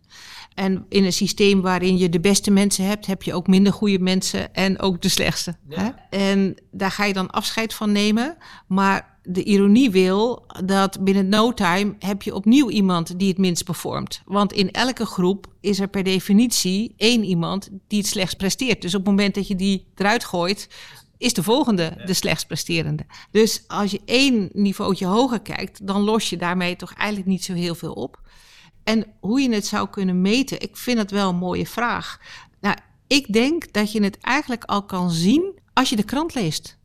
En 0.60 0.86
in 0.90 1.04
een 1.04 1.14
systeem 1.14 1.62
waarin 1.62 1.98
je 1.98 2.10
de 2.10 2.20
beste 2.20 2.52
mensen 2.52 2.86
hebt, 2.86 3.06
heb 3.06 3.24
je 3.24 3.34
ook 3.34 3.48
minder 3.48 3.74
goede 3.74 4.00
mensen 4.00 4.54
en 4.54 4.80
ook 4.80 5.02
de 5.02 5.10
slechtste. 5.10 5.56
Hè? 5.70 5.90
En 6.10 6.56
daar 6.72 6.92
ga 6.92 7.06
je 7.06 7.14
dan 7.14 7.30
afscheid 7.30 7.74
van 7.74 7.92
nemen. 7.92 8.38
Maar 8.68 9.18
de 9.24 9.44
ironie 9.44 9.92
wil 9.92 10.46
dat 10.66 11.04
binnen 11.04 11.30
no 11.30 11.54
time 11.54 11.96
heb 12.00 12.22
je 12.22 12.36
opnieuw 12.36 12.70
iemand 12.70 13.20
die 13.20 13.28
het 13.28 13.38
minst 13.38 13.64
performt. 13.64 14.22
Want 14.26 14.54
in 14.54 14.72
elke 14.72 15.06
groep 15.06 15.48
is 15.62 15.80
er 15.80 15.88
per 15.88 16.04
definitie 16.04 16.94
één 16.98 17.24
iemand 17.24 17.70
die 17.88 18.00
het 18.00 18.08
slechts 18.08 18.34
presteert. 18.34 18.82
Dus 18.82 18.96
op 18.96 19.02
het 19.02 19.10
moment 19.10 19.36
dat 19.36 19.48
je 19.48 19.56
die 19.56 19.86
eruit 19.96 20.26
gooit, 20.26 20.68
is 21.18 21.34
de 21.34 21.44
volgende 21.44 22.02
de 22.06 22.14
slechtst 22.14 22.48
presterende. 22.48 23.06
Dus 23.32 23.64
als 23.68 23.92
je 23.92 24.02
één 24.06 24.50
niveautje 24.54 25.06
hoger 25.06 25.42
kijkt, 25.42 25.88
dan 25.88 26.02
los 26.02 26.30
je 26.30 26.38
daarmee 26.38 26.76
toch 26.76 26.94
eigenlijk 26.94 27.30
niet 27.30 27.44
zo 27.44 27.54
heel 27.54 27.76
veel 27.76 27.94
op. 27.94 28.28
En 28.90 29.06
hoe 29.20 29.42
je 29.42 29.54
het 29.54 29.66
zou 29.66 29.90
kunnen 29.90 30.22
meten, 30.22 30.62
ik 30.62 30.78
vind 30.78 30.98
het 30.98 31.12
wel 31.12 31.30
een 31.30 31.36
mooie 31.36 31.68
vraag. 31.68 32.20
Nou, 32.62 32.76
ik 33.08 33.34
denk 33.34 33.74
dat 33.74 33.92
je 33.92 34.04
het 34.04 34.18
eigenlijk 34.18 34.64
al 34.64 34.84
kan 34.84 35.12
zien 35.12 35.60
als 35.74 35.90
je 35.90 35.96
de 35.96 36.04
krant 36.04 36.34
leest. 36.34 36.78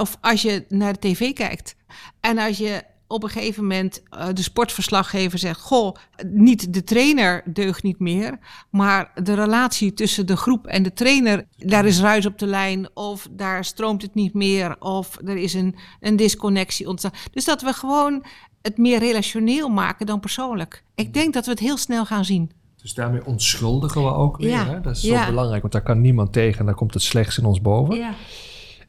Of 0.00 0.16
als 0.20 0.42
je 0.42 0.64
naar 0.68 0.92
de 0.92 0.98
tv 0.98 1.32
kijkt. 1.32 1.76
En 2.20 2.38
als 2.38 2.58
je 2.58 2.82
op 3.06 3.22
een 3.22 3.28
gegeven 3.28 3.62
moment 3.62 4.02
uh, 4.10 4.26
de 4.34 4.42
sportverslaggever 4.42 5.38
zegt: 5.38 5.60
Goh, 5.60 5.96
niet 6.26 6.74
de 6.74 6.84
trainer 6.84 7.42
deugt 7.44 7.82
niet 7.82 7.98
meer, 7.98 8.38
maar 8.70 9.10
de 9.22 9.34
relatie 9.34 9.94
tussen 9.94 10.26
de 10.26 10.36
groep 10.36 10.66
en 10.66 10.82
de 10.82 10.92
trainer, 10.92 11.44
daar 11.56 11.86
is 11.86 12.00
ruis 12.00 12.26
op 12.26 12.38
de 12.38 12.46
lijn, 12.46 12.88
of 12.94 13.28
daar 13.30 13.64
stroomt 13.64 14.02
het 14.02 14.14
niet 14.14 14.34
meer, 14.34 14.80
of 14.80 15.18
er 15.24 15.36
is 15.36 15.54
een, 15.54 15.76
een 16.00 16.16
disconnectie 16.16 16.88
ontstaan. 16.88 17.12
Dus 17.32 17.44
dat 17.44 17.62
we 17.62 17.72
gewoon 17.72 18.24
het 18.68 18.78
meer 18.78 18.98
relationeel 18.98 19.68
maken 19.68 20.06
dan 20.06 20.20
persoonlijk. 20.20 20.84
Ik 20.94 21.14
denk 21.14 21.34
dat 21.34 21.44
we 21.44 21.50
het 21.50 21.60
heel 21.60 21.76
snel 21.76 22.06
gaan 22.06 22.24
zien. 22.24 22.50
Dus 22.82 22.94
daarmee 22.94 23.24
onschuldigen 23.24 24.02
we 24.02 24.12
ook 24.12 24.36
weer. 24.36 24.48
Ja. 24.48 24.66
Hè? 24.66 24.80
Dat 24.80 24.96
is 24.96 25.02
zo 25.02 25.26
belangrijk, 25.26 25.60
want 25.60 25.72
daar 25.72 25.82
kan 25.82 26.00
niemand 26.00 26.32
tegen 26.32 26.60
en 26.60 26.66
daar 26.66 26.74
komt 26.74 26.94
het 26.94 27.02
slechts 27.02 27.38
in 27.38 27.44
ons 27.44 27.60
boven. 27.60 27.96
Ja. 27.96 28.14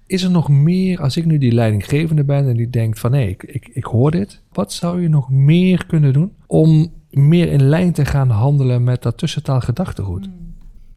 Is 0.06 0.24
er 0.24 0.32
nog 0.32 0.50
meer, 0.50 1.02
als 1.02 1.18
ik 1.18 1.26
nu 1.26 1.38
die 1.38 1.52
leidinggevende 1.52 2.24
ben 2.24 2.48
en 2.48 2.58
die 2.58 2.70
denkt 2.70 3.00
van 3.00 3.14
hé, 3.14 3.22
ik, 3.22 3.44
ik, 3.44 3.70
ik 3.74 3.84
hoor 3.84 4.12
dit. 4.12 4.42
Wat 4.52 4.74
zou 4.74 5.02
je 5.02 5.08
nog 5.08 5.30
meer 5.30 5.86
kunnen 5.86 6.14
doen 6.14 6.34
om 6.48 6.94
meer 7.10 7.52
in 7.52 7.70
lijn 7.70 7.94
te 7.94 8.06
gaan 8.06 8.30
handelen 8.30 8.84
met 8.84 9.02
dat 9.02 9.18
tussentaalgedachtegoed? 9.18 10.30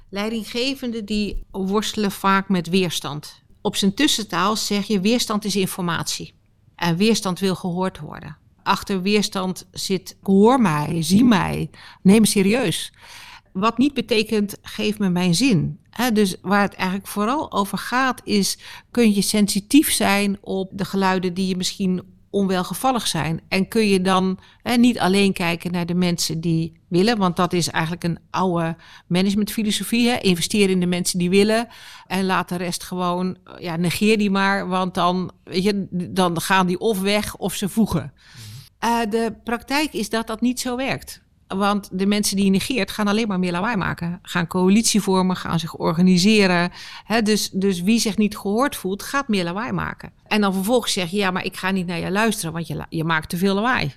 Leidinggevenden 0.08 1.04
die 1.04 1.44
worstelen 1.50 2.10
vaak 2.10 2.48
met 2.48 2.68
weerstand. 2.68 3.42
Op 3.60 3.76
zijn 3.76 3.94
tussentaal 3.94 4.56
zeg 4.56 4.86
je 4.86 5.00
weerstand 5.00 5.44
is 5.44 5.56
informatie. 5.56 6.32
En 6.76 6.96
weerstand 6.96 7.38
wil 7.38 7.54
gehoord 7.54 7.98
worden. 7.98 8.36
Achter 8.62 9.02
weerstand 9.02 9.66
zit 9.70 10.16
hoor 10.22 10.60
mij, 10.60 11.02
zie 11.02 11.24
mij, 11.24 11.70
neem 12.02 12.20
me 12.20 12.26
serieus. 12.26 12.92
Wat 13.52 13.78
niet 13.78 13.94
betekent 13.94 14.56
geef 14.62 14.98
me 14.98 15.08
mijn 15.08 15.34
zin. 15.34 15.78
dus 16.12 16.36
waar 16.42 16.62
het 16.62 16.74
eigenlijk 16.74 17.08
vooral 17.08 17.52
over 17.52 17.78
gaat 17.78 18.20
is 18.24 18.58
kun 18.90 19.14
je 19.14 19.22
sensitief 19.22 19.92
zijn 19.92 20.38
op 20.40 20.70
de 20.72 20.84
geluiden 20.84 21.34
die 21.34 21.46
je 21.46 21.56
misschien 21.56 22.02
onwelgevallig 22.32 23.06
zijn. 23.06 23.40
En 23.48 23.68
kun 23.68 23.88
je 23.88 24.00
dan 24.00 24.38
niet 24.76 24.98
alleen 24.98 25.32
kijken 25.32 25.72
naar 25.72 25.86
de 25.86 25.94
mensen 25.94 26.40
die 26.40 26.72
willen, 26.88 27.18
want 27.18 27.36
dat 27.36 27.52
is 27.52 27.68
eigenlijk 27.68 28.04
een 28.04 28.18
oude 28.30 28.76
managementfilosofie. 29.06 30.08
Hè? 30.08 30.16
Investeer 30.18 30.70
in 30.70 30.80
de 30.80 30.86
mensen 30.86 31.18
die 31.18 31.30
willen 31.30 31.68
en 32.06 32.24
laat 32.24 32.48
de 32.48 32.56
rest 32.56 32.82
gewoon, 32.82 33.36
ja, 33.58 33.76
negeer 33.76 34.18
die 34.18 34.30
maar, 34.30 34.68
want 34.68 34.94
dan, 34.94 35.30
weet 35.44 35.62
je, 35.62 35.86
dan 36.10 36.40
gaan 36.40 36.66
die 36.66 36.78
of 36.78 37.00
weg 37.00 37.36
of 37.36 37.54
ze 37.54 37.68
voegen. 37.68 38.12
Uh, 38.84 39.00
de 39.10 39.34
praktijk 39.44 39.92
is 39.92 40.08
dat 40.08 40.26
dat 40.26 40.40
niet 40.40 40.60
zo 40.60 40.76
werkt. 40.76 41.22
Want 41.48 41.88
de 41.92 42.06
mensen 42.06 42.36
die 42.36 42.44
je 42.44 42.50
negeert 42.50 42.90
gaan 42.90 43.08
alleen 43.08 43.28
maar 43.28 43.38
meer 43.38 43.52
lawaai 43.52 43.76
maken. 43.76 44.18
Gaan 44.22 44.46
coalitie 44.46 45.00
vormen, 45.00 45.36
gaan 45.36 45.58
zich 45.58 45.76
organiseren. 45.76 46.70
dus, 47.22 47.50
dus 47.50 47.82
wie 47.82 48.00
zich 48.00 48.16
niet 48.16 48.36
gehoord 48.36 48.76
voelt, 48.76 49.02
gaat 49.02 49.28
meer 49.28 49.44
lawaai 49.44 49.72
maken. 49.72 50.12
En 50.26 50.40
dan 50.40 50.54
vervolgens 50.54 50.92
zeg 50.92 51.10
je, 51.10 51.16
ja, 51.16 51.30
maar 51.30 51.44
ik 51.44 51.56
ga 51.56 51.70
niet 51.70 51.86
naar 51.86 51.98
je 51.98 52.10
luisteren, 52.10 52.52
want 52.52 52.66
je, 52.66 52.84
je 52.88 53.04
maakt 53.04 53.28
te 53.28 53.36
veel 53.36 53.54
lawaai. 53.54 53.94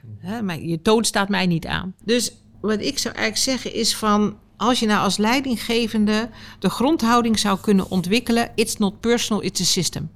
je 0.62 0.82
toon 0.82 1.04
staat 1.04 1.30
mij 1.30 1.46
niet 1.46 1.66
aan. 1.66 1.96
Dus 2.04 2.32
wat 2.62 2.82
ik 2.82 2.98
zou 2.98 3.16
eigenlijk 3.16 3.60
zeggen 3.60 3.74
is 3.80 3.96
van, 3.96 4.38
als 4.58 4.80
je 4.80 4.86
nou 4.86 5.04
als 5.04 5.18
leidinggevende 5.18 6.30
de 6.60 6.70
grondhouding 6.70 7.40
zou 7.40 7.60
kunnen 7.60 7.90
ontwikkelen, 7.90 8.52
it's 8.56 8.78
not 8.78 9.00
personal, 9.00 9.44
it's 9.44 9.62
a 9.62 9.64
system. 9.64 10.10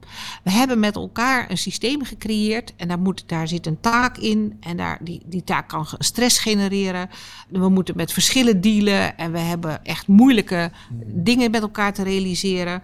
We 0.43 0.51
hebben 0.51 0.79
met 0.79 0.95
elkaar 0.95 1.51
een 1.51 1.57
systeem 1.57 2.03
gecreëerd 2.03 2.73
en 2.75 2.87
daar, 2.87 2.99
moet, 2.99 3.23
daar 3.25 3.47
zit 3.47 3.65
een 3.65 3.79
taak 3.79 4.17
in 4.17 4.57
en 4.59 4.77
daar, 4.77 4.99
die, 5.01 5.21
die 5.25 5.43
taak 5.43 5.67
kan 5.69 5.87
stress 5.97 6.39
genereren. 6.39 7.09
We 7.49 7.69
moeten 7.69 7.95
met 7.95 8.13
verschillen 8.13 8.61
dealen 8.61 9.17
en 9.17 9.31
we 9.31 9.39
hebben 9.39 9.83
echt 9.85 10.07
moeilijke 10.07 10.71
dingen 11.05 11.51
met 11.51 11.61
elkaar 11.61 11.93
te 11.93 12.03
realiseren. 12.03 12.81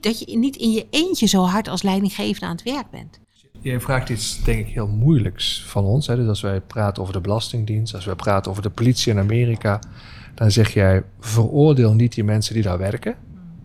Dat 0.00 0.18
je 0.18 0.38
niet 0.38 0.56
in 0.56 0.70
je 0.70 0.86
eentje 0.90 1.26
zo 1.26 1.42
hard 1.42 1.68
als 1.68 1.82
leidinggevende 1.82 2.46
aan 2.46 2.56
het 2.56 2.62
werk 2.62 2.90
bent. 2.90 3.20
Je 3.62 3.80
vraagt 3.80 4.08
iets, 4.08 4.42
denk 4.42 4.66
ik, 4.66 4.74
heel 4.74 4.86
moeilijks 4.86 5.64
van 5.66 5.84
ons. 5.84 6.06
Hè? 6.06 6.16
Dus 6.16 6.28
als 6.28 6.40
wij 6.40 6.60
praten 6.60 7.02
over 7.02 7.14
de 7.14 7.20
Belastingdienst, 7.20 7.94
als 7.94 8.04
wij 8.04 8.14
praten 8.14 8.50
over 8.50 8.62
de 8.62 8.70
politie 8.70 9.12
in 9.12 9.18
Amerika, 9.18 9.80
dan 10.34 10.50
zeg 10.50 10.74
jij, 10.74 11.02
veroordeel 11.20 11.94
niet 11.94 12.14
die 12.14 12.24
mensen 12.24 12.54
die 12.54 12.62
daar 12.62 12.78
werken. 12.78 13.16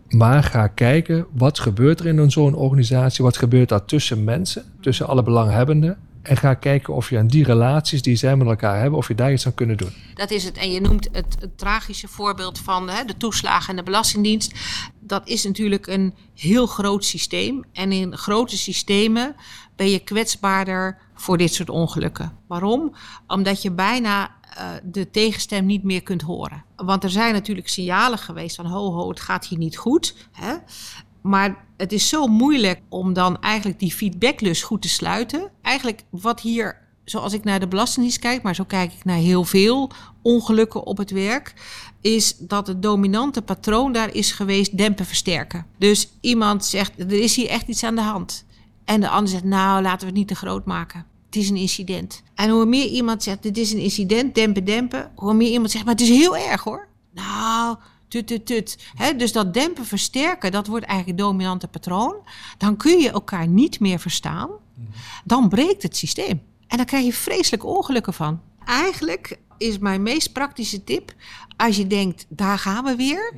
Maar 0.10 0.44
ga 0.44 0.68
kijken, 0.68 1.26
wat 1.32 1.60
gebeurt 1.60 2.00
er 2.00 2.06
in 2.06 2.32
zo'n 2.32 2.56
organisatie? 2.56 3.24
Wat 3.24 3.38
gebeurt 3.38 3.70
daar 3.70 3.86
tussen 3.86 4.24
mensen, 4.24 4.64
tussen 4.82 5.08
alle 5.08 5.24
belanghebbenden? 5.24 5.98
En 6.22 6.38
ga 6.38 6.54
kijken 6.54 6.94
of 6.94 7.10
je 7.10 7.18
aan 7.18 7.28
die 7.28 7.44
relaties 7.44 8.02
die 8.02 8.16
zij 8.16 8.36
met 8.36 8.48
elkaar 8.48 8.80
hebben, 8.80 9.00
of 9.00 9.08
je 9.08 9.16
daar 9.16 9.32
iets 9.32 9.46
aan 9.46 9.54
kunnen 9.54 9.78
doen. 9.78 9.90
Dat 10.14 10.32
is 10.32 10.44
het. 10.44 10.58
En 10.58 10.72
je 10.72 10.82
noemt 10.82 11.10
het, 11.12 11.38
het 11.40 11.58
tragische 11.58 12.08
voorbeeld 12.08 12.60
van 12.60 12.90
hè, 12.90 13.04
de 13.06 13.18
toeslagen 13.18 13.70
en 13.70 13.76
de 13.76 13.84
Belastingdienst. 13.84 14.54
Dat 15.00 15.28
is 15.28 15.44
natuurlijk 15.44 15.88
een 15.88 16.14
heel 16.34 16.66
groot 16.66 17.06
systeem. 17.06 17.64
En 17.74 17.92
in 17.92 18.18
grote 18.18 18.58
systemen 18.58 19.36
ben 19.76 19.90
je 19.90 20.00
kwetsbaarder 20.00 20.98
voor 21.14 21.38
dit 21.38 21.54
soort 21.54 21.70
ongelukken. 21.70 22.32
Waarom? 22.48 22.96
Omdat 23.28 23.62
je 23.62 23.72
bijna 23.72 24.32
uh, 24.58 24.70
de 24.84 25.12
tegenstem 25.12 25.66
niet 25.66 25.84
meer 25.84 26.04
kunt 26.04 26.22
horen. 26.22 26.64
Want 26.76 27.04
er 27.04 27.10
zijn 27.10 27.34
natuurlijk 27.34 27.70
signalen 27.70 28.20
geweest 28.20 28.56
van 28.56 28.66
ho 28.66 28.92
ho, 28.92 29.10
het 29.10 29.20
gaat 29.20 29.48
hier 29.48 29.58
niet 29.58 29.78
goed. 29.78 30.16
Hè? 30.32 30.56
Maar 31.22 31.66
het 31.78 31.92
is 31.92 32.10
zo 32.10 32.28
moeilijk 32.28 32.82
om 32.90 33.14
dan 33.14 33.42
eigenlijk 33.42 33.80
die 33.80 33.92
feedbacklus 33.92 34.64
goed 34.64 34.82
te 34.82 34.90
sluiten. 34.90 35.52
Eigenlijk 35.62 36.04
wat 36.10 36.42
hier, 36.42 36.78
zoals 37.04 37.34
ik 37.34 37.44
naar 37.44 37.60
de 37.60 37.68
Belastingdienst 37.68 38.20
kijk, 38.20 38.42
maar 38.42 38.56
zo 38.56 38.64
kijk 38.64 38.94
ik 38.94 39.06
naar 39.06 39.18
heel 39.18 39.44
veel 39.44 39.92
ongelukken 40.22 40.86
op 40.86 40.98
het 40.98 41.12
werk, 41.12 41.54
is 42.02 42.38
dat 42.38 42.68
het 42.68 42.82
dominante 42.82 43.42
patroon 43.42 43.92
daar 43.92 44.14
is 44.14 44.32
geweest 44.32 44.78
dempen 44.78 45.06
versterken. 45.06 45.66
Dus 45.78 46.10
iemand 46.22 46.66
zegt, 46.66 47.00
er 47.00 47.12
is 47.12 47.36
hier 47.36 47.50
echt 47.50 47.68
iets 47.68 47.84
aan 47.84 47.96
de 47.96 48.02
hand. 48.02 48.46
En 48.84 49.02
de 49.02 49.10
ander 49.10 49.30
zegt, 49.30 49.44
nou 49.44 49.82
laten 49.82 50.00
we 50.00 50.06
het 50.06 50.16
niet 50.16 50.28
te 50.28 50.36
groot 50.36 50.66
maken 50.66 51.06
het 51.36 51.44
is 51.44 51.50
een 51.50 51.56
incident. 51.58 52.24
En 52.36 52.50
hoe 52.50 52.66
meer 52.66 52.88
iemand 52.88 53.24
zegt, 53.24 53.44
dit 53.44 53.58
is 53.58 53.74
een 53.74 53.80
incident, 53.80 54.36
dempen, 54.36 54.66
dempen. 54.66 55.12
Hoe 55.16 55.34
meer 55.34 55.52
iemand 55.52 55.72
zegt, 55.72 55.86
maar 55.86 55.94
het 55.94 56.04
is 56.04 56.10
heel 56.10 56.38
erg 56.38 56.64
hoor. 56.64 56.88
Nou, 57.14 57.78
tut, 58.08 58.28
tut, 58.28 58.46
tut. 58.46 58.78
dus 59.18 59.32
dat 59.32 59.54
dempen, 59.54 59.86
versterken, 59.86 60.52
dat 60.52 60.68
wordt 60.68 60.86
eigenlijk 60.86 61.20
het 61.20 61.28
dominante 61.28 61.68
patroon. 61.68 62.16
Dan 62.58 62.78
kun 62.78 63.00
je 63.00 63.10
elkaar 63.10 63.48
niet 63.48 63.80
meer 63.80 64.00
verstaan. 64.00 64.50
Dan 65.24 65.50
breekt 65.50 65.84
het 65.84 65.98
systeem. 65.98 66.42
En 66.68 66.78
dan 66.78 66.86
krijg 66.86 67.06
je 67.06 67.14
vreselijke 67.14 67.68
ongelukken 67.68 68.14
van. 68.14 68.42
Eigenlijk 68.66 69.40
is 69.58 69.78
mijn 69.78 70.04
meest 70.04 70.34
praktische 70.34 70.84
tip, 70.84 71.14
als 71.58 71.78
je 71.78 71.88
denkt, 71.88 72.26
daar 72.30 72.60
gaan 72.60 72.84
we 72.84 72.96
weer. 72.96 73.34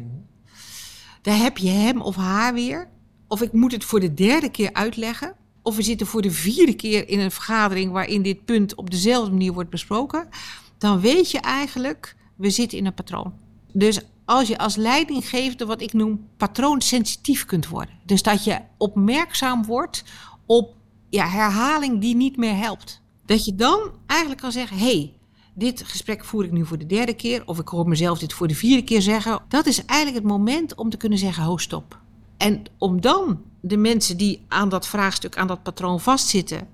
Daar 1.21 1.38
heb 1.38 1.57
je 1.57 1.69
hem 1.69 2.01
of 2.01 2.15
haar 2.15 2.53
weer. 2.53 2.89
Of 3.27 3.41
ik 3.41 3.51
moet 3.51 3.71
het 3.71 3.83
voor 3.83 3.99
de 3.99 4.13
derde 4.13 4.49
keer 4.49 4.73
uitleggen 4.73 5.36
of 5.67 5.75
we 5.75 5.82
zitten 5.82 6.08
voor 6.08 6.21
de 6.21 6.32
vierde 6.32 6.73
keer 6.73 7.10
in 7.10 7.19
een 7.19 7.32
vergadering 7.32 7.91
waarin 7.91 8.21
dit 8.21 8.45
punt 8.45 8.75
op 8.75 8.89
dezelfde 8.89 9.32
manier 9.32 9.53
wordt 9.53 9.69
besproken, 9.69 10.30
dan 10.77 10.99
weet 10.99 11.32
je 11.32 11.39
eigenlijk, 11.39 12.15
we 12.36 12.49
zitten 12.49 12.77
in 12.77 12.86
een 12.86 12.93
patroon. 12.93 13.34
Dus 13.73 13.99
als 14.25 14.47
je 14.47 14.58
als 14.58 14.75
leidinggevende 14.75 15.65
wat 15.65 15.82
ik 15.82 15.93
noem 15.93 16.27
patroonsensitief 16.38 17.45
kunt 17.45 17.67
worden. 17.67 17.93
Dus 18.06 18.21
dat 18.21 18.43
je 18.43 18.60
opmerkzaam 18.77 19.65
wordt 19.65 20.03
op 20.45 20.75
ja, 21.10 21.27
herhaling 21.27 22.01
die 22.01 22.15
niet 22.15 22.38
meer 22.38 22.56
helpt. 22.56 23.01
Dat 23.25 23.45
je 23.45 23.56
dan 23.56 23.91
eigenlijk 24.06 24.41
kan 24.41 24.51
zeggen, 24.51 24.77
hey, 24.77 25.13
dit 25.53 25.84
gesprek 25.84 26.25
voer 26.25 26.43
ik 26.43 26.51
nu 26.51 26.65
voor 26.65 26.77
de 26.77 26.86
derde 26.86 27.13
keer, 27.13 27.45
of 27.45 27.60
ik 27.60 27.67
hoor 27.67 27.88
mezelf 27.88 28.19
dit 28.19 28.34
voor 28.34 28.47
de 28.47 28.56
vierde 28.56 28.84
keer 28.84 29.01
zeggen. 29.01 29.39
Dat 29.47 29.65
is 29.65 29.86
eigenlijk 29.86 30.23
het 30.23 30.32
moment 30.32 30.75
om 30.75 30.89
te 30.89 30.97
kunnen 30.97 31.17
zeggen, 31.17 31.43
ho 31.43 31.58
stop. 31.58 32.06
En 32.38 32.63
om 32.78 33.02
dan 33.02 33.41
de 33.62 33.78
mensen 33.78 34.17
die 34.17 34.45
aan 34.47 34.69
dat 34.69 34.88
vraagstuk, 34.88 35.38
aan 35.38 35.47
dat 35.47 35.63
patroon 35.63 36.00
vastzitten, 36.00 36.67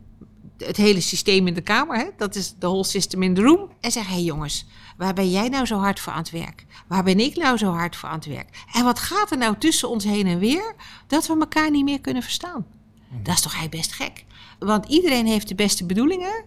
het 0.58 0.78
hele 0.78 1.02
systeem 1.02 1.48
in 1.48 1.54
de 1.54 1.62
kamer, 1.62 1.98
hè? 1.98 2.06
dat 2.18 2.36
is 2.36 2.54
de 2.60 2.68
whole 2.68 2.84
system 2.84 3.24
in 3.24 3.34
the 3.34 3.42
room, 3.42 3.70
en 3.82 3.92
zeggen: 3.92 4.12
hé 4.12 4.18
hey 4.18 4.28
jongens, 4.28 4.66
waar 4.98 5.14
ben 5.14 5.32
jij 5.32 5.50
nou 5.50 5.66
zo 5.66 5.78
hard 5.78 6.00
voor 6.00 6.14
aan 6.14 6.20
het 6.20 6.32
werk? 6.32 6.66
Waar 6.88 7.04
ben 7.04 7.20
ik 7.20 7.36
nou 7.36 7.58
zo 7.58 7.72
hard 7.72 7.96
voor 7.96 8.10
aan 8.10 8.16
het 8.16 8.26
werk? 8.26 8.66
En 8.74 8.84
wat 8.84 9.00
gaat 9.00 9.32
er 9.32 9.38
nou 9.38 9.58
tussen 9.58 9.90
ons 9.90 10.04
heen 10.04 10.28
en 10.28 10.40
weer 10.40 10.76
dat 11.08 11.28
we 11.28 11.40
elkaar 11.40 11.72
niet 11.72 11.84
meer 11.84 12.02
kunnen 12.02 12.24
verstaan? 12.24 12.66
Mhm. 13.10 13.24
Dat 13.24 13.36
is 13.36 13.42
toch 13.42 13.54
eigenlijk 13.54 13.88
best 13.88 13.96
gek? 13.96 14.26
Want 14.60 14.86
iedereen 14.86 15.26
heeft 15.26 15.48
de 15.48 15.56
beste 15.56 15.86
bedoelingen, 15.86 16.44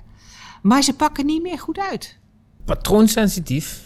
maar 0.63 0.83
ze 0.83 0.95
pakken 0.95 1.27
niet 1.27 1.43
meer 1.43 1.59
goed 1.59 1.79
uit. 1.79 2.19
Patroonsensitief, 2.65 3.83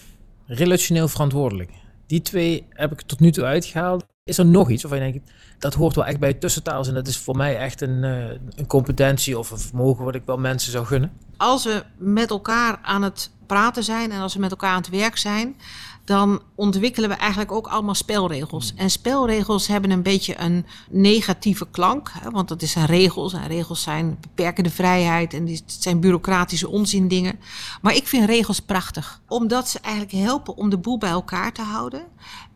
relationeel 0.47 1.09
verantwoordelijk. 1.09 1.71
Die 2.07 2.23
twee 2.23 2.67
heb 2.69 2.93
ik 2.93 3.01
tot 3.01 3.21
nu 3.21 3.31
toe 3.31 3.45
uitgehaald. 3.45 4.05
Is 4.31 4.39
er 4.39 4.47
nog 4.47 4.71
iets 4.71 4.83
waarvan 4.83 5.07
je 5.07 5.13
denkt, 5.13 5.31
dat 5.59 5.75
hoort 5.75 5.95
wel 5.95 6.07
echt 6.07 6.19
bij 6.19 6.35
tussentaals 6.35 6.89
en 6.89 6.95
dat 6.95 7.07
is 7.07 7.19
voor 7.19 7.37
mij 7.37 7.59
echt 7.59 7.81
een, 7.81 8.03
uh, 8.03 8.25
een 8.57 8.67
competentie 8.67 9.39
of 9.39 9.51
een 9.51 9.59
vermogen 9.59 10.05
wat 10.05 10.15
ik 10.15 10.23
wel 10.25 10.39
mensen 10.39 10.73
zou 10.73 10.87
gunnen? 10.87 11.13
Als 11.37 11.65
we 11.65 11.85
met 11.97 12.31
elkaar 12.31 12.79
aan 12.83 13.03
het 13.03 13.31
praten 13.47 13.85
zijn 13.85 14.13
en 14.13 14.21
als 14.21 14.35
we 14.35 14.41
met 14.41 14.51
elkaar 14.51 14.71
aan 14.71 14.81
het 14.81 14.91
werk 14.91 15.17
zijn, 15.17 15.57
dan 16.05 16.43
ontwikkelen 16.55 17.09
we 17.09 17.15
eigenlijk 17.15 17.53
ook 17.53 17.67
allemaal 17.67 17.95
spelregels. 17.95 18.75
En 18.77 18.91
spelregels 18.91 19.67
hebben 19.67 19.91
een 19.91 20.03
beetje 20.03 20.39
een 20.39 20.67
negatieve 20.91 21.67
klank, 21.71 22.11
hè, 22.21 22.31
want 22.31 22.49
dat 22.49 22.63
is 22.63 22.75
een 22.75 22.87
regels. 22.87 23.33
En 23.33 23.47
regels 23.47 23.83
zijn 23.83 24.19
beperkende 24.21 24.71
vrijheid 24.71 25.35
en 25.35 25.45
die 25.45 25.63
zijn 25.67 26.01
bureaucratische 26.01 26.69
onzin 26.69 27.09
dingen. 27.09 27.41
Maar 27.83 27.95
ik 27.95 28.07
vind 28.07 28.27
regels 28.27 28.61
prachtig, 28.61 29.21
omdat 29.29 29.69
ze 29.69 29.79
eigenlijk 29.81 30.15
helpen 30.15 30.57
om 30.57 30.71
de 30.71 30.79
boel 30.79 30.99
bij 30.99 31.11
elkaar 31.11 31.53
te 31.53 31.63
houden. 31.63 32.03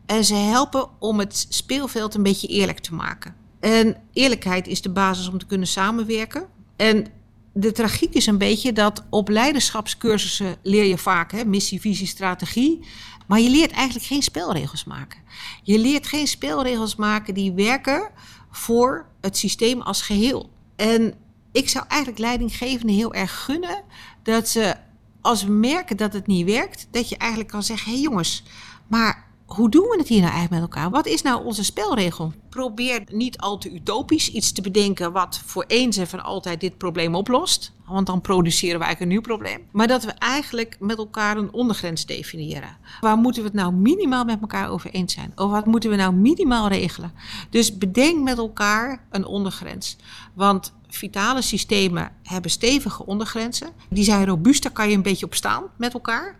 En 0.05 0.25
ze 0.25 0.35
helpen 0.35 0.89
om 0.99 1.19
het 1.19 1.45
speelveld 1.49 2.15
een 2.15 2.23
beetje 2.23 2.47
eerlijk 2.47 2.79
te 2.79 2.93
maken. 2.93 3.35
En 3.59 3.97
eerlijkheid 4.13 4.67
is 4.67 4.81
de 4.81 4.89
basis 4.91 5.27
om 5.27 5.37
te 5.37 5.45
kunnen 5.45 5.67
samenwerken. 5.67 6.47
En 6.75 7.07
de 7.53 7.71
tragiek 7.71 8.13
is 8.13 8.25
een 8.25 8.37
beetje 8.37 8.73
dat 8.73 9.03
op 9.09 9.29
leiderschapscursussen 9.29 10.55
leer 10.61 10.83
je 10.83 10.97
vaak 10.97 11.31
hè, 11.31 11.45
missie, 11.45 11.81
visie, 11.81 12.07
strategie. 12.07 12.85
Maar 13.27 13.39
je 13.39 13.49
leert 13.49 13.71
eigenlijk 13.71 14.05
geen 14.05 14.21
spelregels 14.21 14.83
maken. 14.83 15.19
Je 15.63 15.79
leert 15.79 16.07
geen 16.07 16.27
spelregels 16.27 16.95
maken 16.95 17.33
die 17.33 17.53
werken 17.53 18.09
voor 18.51 19.05
het 19.21 19.37
systeem 19.37 19.81
als 19.81 20.01
geheel. 20.01 20.49
En 20.75 21.13
ik 21.51 21.69
zou 21.69 21.85
eigenlijk 21.87 22.21
leidinggevenden 22.21 22.95
heel 22.95 23.13
erg 23.13 23.43
gunnen 23.43 23.83
dat 24.23 24.47
ze, 24.47 24.75
als 25.21 25.43
we 25.43 25.51
merken 25.51 25.97
dat 25.97 26.13
het 26.13 26.27
niet 26.27 26.45
werkt, 26.45 26.87
dat 26.91 27.09
je 27.09 27.17
eigenlijk 27.17 27.49
kan 27.49 27.63
zeggen: 27.63 27.85
hé 27.85 27.93
hey 27.93 28.01
jongens, 28.01 28.43
maar 28.87 29.25
hoe 29.45 29.69
doen 29.69 29.87
we 29.89 29.97
het 29.97 30.07
hier 30.07 30.21
nou 30.21 30.31
eigenlijk 30.31 30.61
met 30.61 30.71
elkaar? 30.71 30.89
Wat 30.89 31.05
is 31.05 31.21
nou 31.21 31.45
onze 31.45 31.63
spelregel? 31.63 32.33
Probeer 32.49 33.03
niet 33.11 33.37
al 33.37 33.57
te 33.57 33.71
utopisch 33.71 34.31
iets 34.31 34.51
te 34.51 34.61
bedenken 34.61 35.11
wat 35.11 35.41
voor 35.45 35.63
eens 35.67 35.97
en 35.97 36.07
van 36.07 36.23
altijd 36.23 36.59
dit 36.59 36.77
probleem 36.77 37.15
oplost. 37.15 37.73
Want 37.85 38.07
dan 38.07 38.21
produceren 38.21 38.79
we 38.79 38.85
eigenlijk 38.85 39.01
een 39.01 39.17
nieuw 39.17 39.35
probleem. 39.35 39.67
Maar 39.71 39.87
dat 39.87 40.03
we 40.03 40.11
eigenlijk 40.11 40.75
met 40.79 40.97
elkaar 40.97 41.37
een 41.37 41.53
ondergrens 41.53 42.05
definiëren. 42.05 42.77
Waar 43.01 43.17
moeten 43.17 43.41
we 43.41 43.47
het 43.47 43.57
nou 43.57 43.73
minimaal 43.73 44.23
met 44.23 44.41
elkaar 44.41 44.69
over 44.69 44.89
eens 44.91 45.13
zijn? 45.13 45.31
Of 45.35 45.51
wat 45.51 45.65
moeten 45.65 45.89
we 45.89 45.95
nou 45.95 46.13
minimaal 46.13 46.67
regelen? 46.67 47.13
Dus 47.49 47.77
bedenk 47.77 48.23
met 48.23 48.37
elkaar 48.37 49.05
een 49.09 49.25
ondergrens. 49.25 49.97
Want 50.33 50.73
vitale 50.87 51.41
systemen 51.41 52.11
hebben 52.23 52.51
stevige 52.51 53.05
ondergrenzen. 53.05 53.69
Die 53.89 54.03
zijn 54.03 54.25
robuust, 54.25 54.63
daar 54.63 54.71
kan 54.71 54.89
je 54.89 54.95
een 54.95 55.01
beetje 55.01 55.25
op 55.25 55.35
staan 55.35 55.63
met 55.77 55.93
elkaar. 55.93 56.37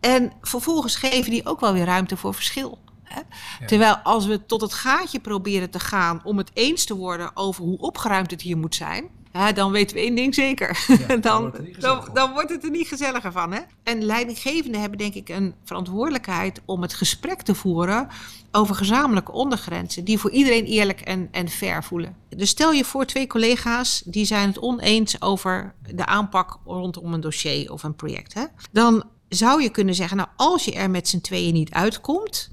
En 0.00 0.32
vervolgens 0.40 0.96
geven 0.96 1.30
die 1.30 1.46
ook 1.46 1.60
wel 1.60 1.72
weer 1.72 1.84
ruimte 1.84 2.16
voor 2.16 2.34
verschil. 2.34 2.78
Hè? 3.02 3.20
Terwijl 3.66 3.96
als 3.96 4.26
we 4.26 4.46
tot 4.46 4.60
het 4.60 4.72
gaatje 4.72 5.20
proberen 5.20 5.70
te 5.70 5.80
gaan 5.80 6.20
om 6.24 6.38
het 6.38 6.50
eens 6.54 6.84
te 6.84 6.96
worden 6.96 7.30
over 7.34 7.64
hoe 7.64 7.78
opgeruimd 7.78 8.30
het 8.30 8.42
hier 8.42 8.56
moet 8.56 8.74
zijn, 8.74 9.08
hè, 9.32 9.52
dan 9.52 9.72
weten 9.72 9.96
we 9.96 10.02
één 10.02 10.14
ding 10.14 10.34
zeker. 10.34 10.84
Ja, 11.08 11.16
dan, 11.16 11.42
wordt 11.50 11.80
dan, 11.80 12.08
dan 12.12 12.32
wordt 12.32 12.50
het 12.50 12.64
er 12.64 12.70
niet 12.70 12.88
gezelliger 12.88 13.32
van. 13.32 13.52
Hè? 13.52 13.60
En 13.82 14.04
leidinggevenden 14.04 14.80
hebben 14.80 14.98
denk 14.98 15.14
ik 15.14 15.28
een 15.28 15.54
verantwoordelijkheid 15.64 16.60
om 16.64 16.82
het 16.82 16.94
gesprek 16.94 17.42
te 17.42 17.54
voeren 17.54 18.08
over 18.52 18.74
gezamenlijke 18.74 19.32
ondergrenzen 19.32 20.04
die 20.04 20.18
voor 20.18 20.30
iedereen 20.30 20.64
eerlijk 20.64 21.00
en, 21.00 21.28
en 21.30 21.48
fair 21.48 21.84
voelen. 21.84 22.16
Dus 22.28 22.50
stel 22.50 22.72
je 22.72 22.84
voor 22.84 23.04
twee 23.04 23.26
collega's 23.26 24.02
die 24.04 24.24
zijn 24.24 24.48
het 24.48 24.58
oneens 24.58 25.22
over 25.22 25.74
de 25.94 26.06
aanpak 26.06 26.58
rondom 26.64 27.12
een 27.12 27.20
dossier 27.20 27.72
of 27.72 27.82
een 27.82 27.94
project. 27.94 28.34
Hè? 28.34 28.44
Dan 28.72 29.04
zou 29.28 29.62
je 29.62 29.70
kunnen 29.70 29.94
zeggen, 29.94 30.16
nou 30.16 30.28
als 30.36 30.64
je 30.64 30.72
er 30.72 30.90
met 30.90 31.08
z'n 31.08 31.20
tweeën 31.20 31.52
niet 31.52 31.72
uitkomt, 31.72 32.50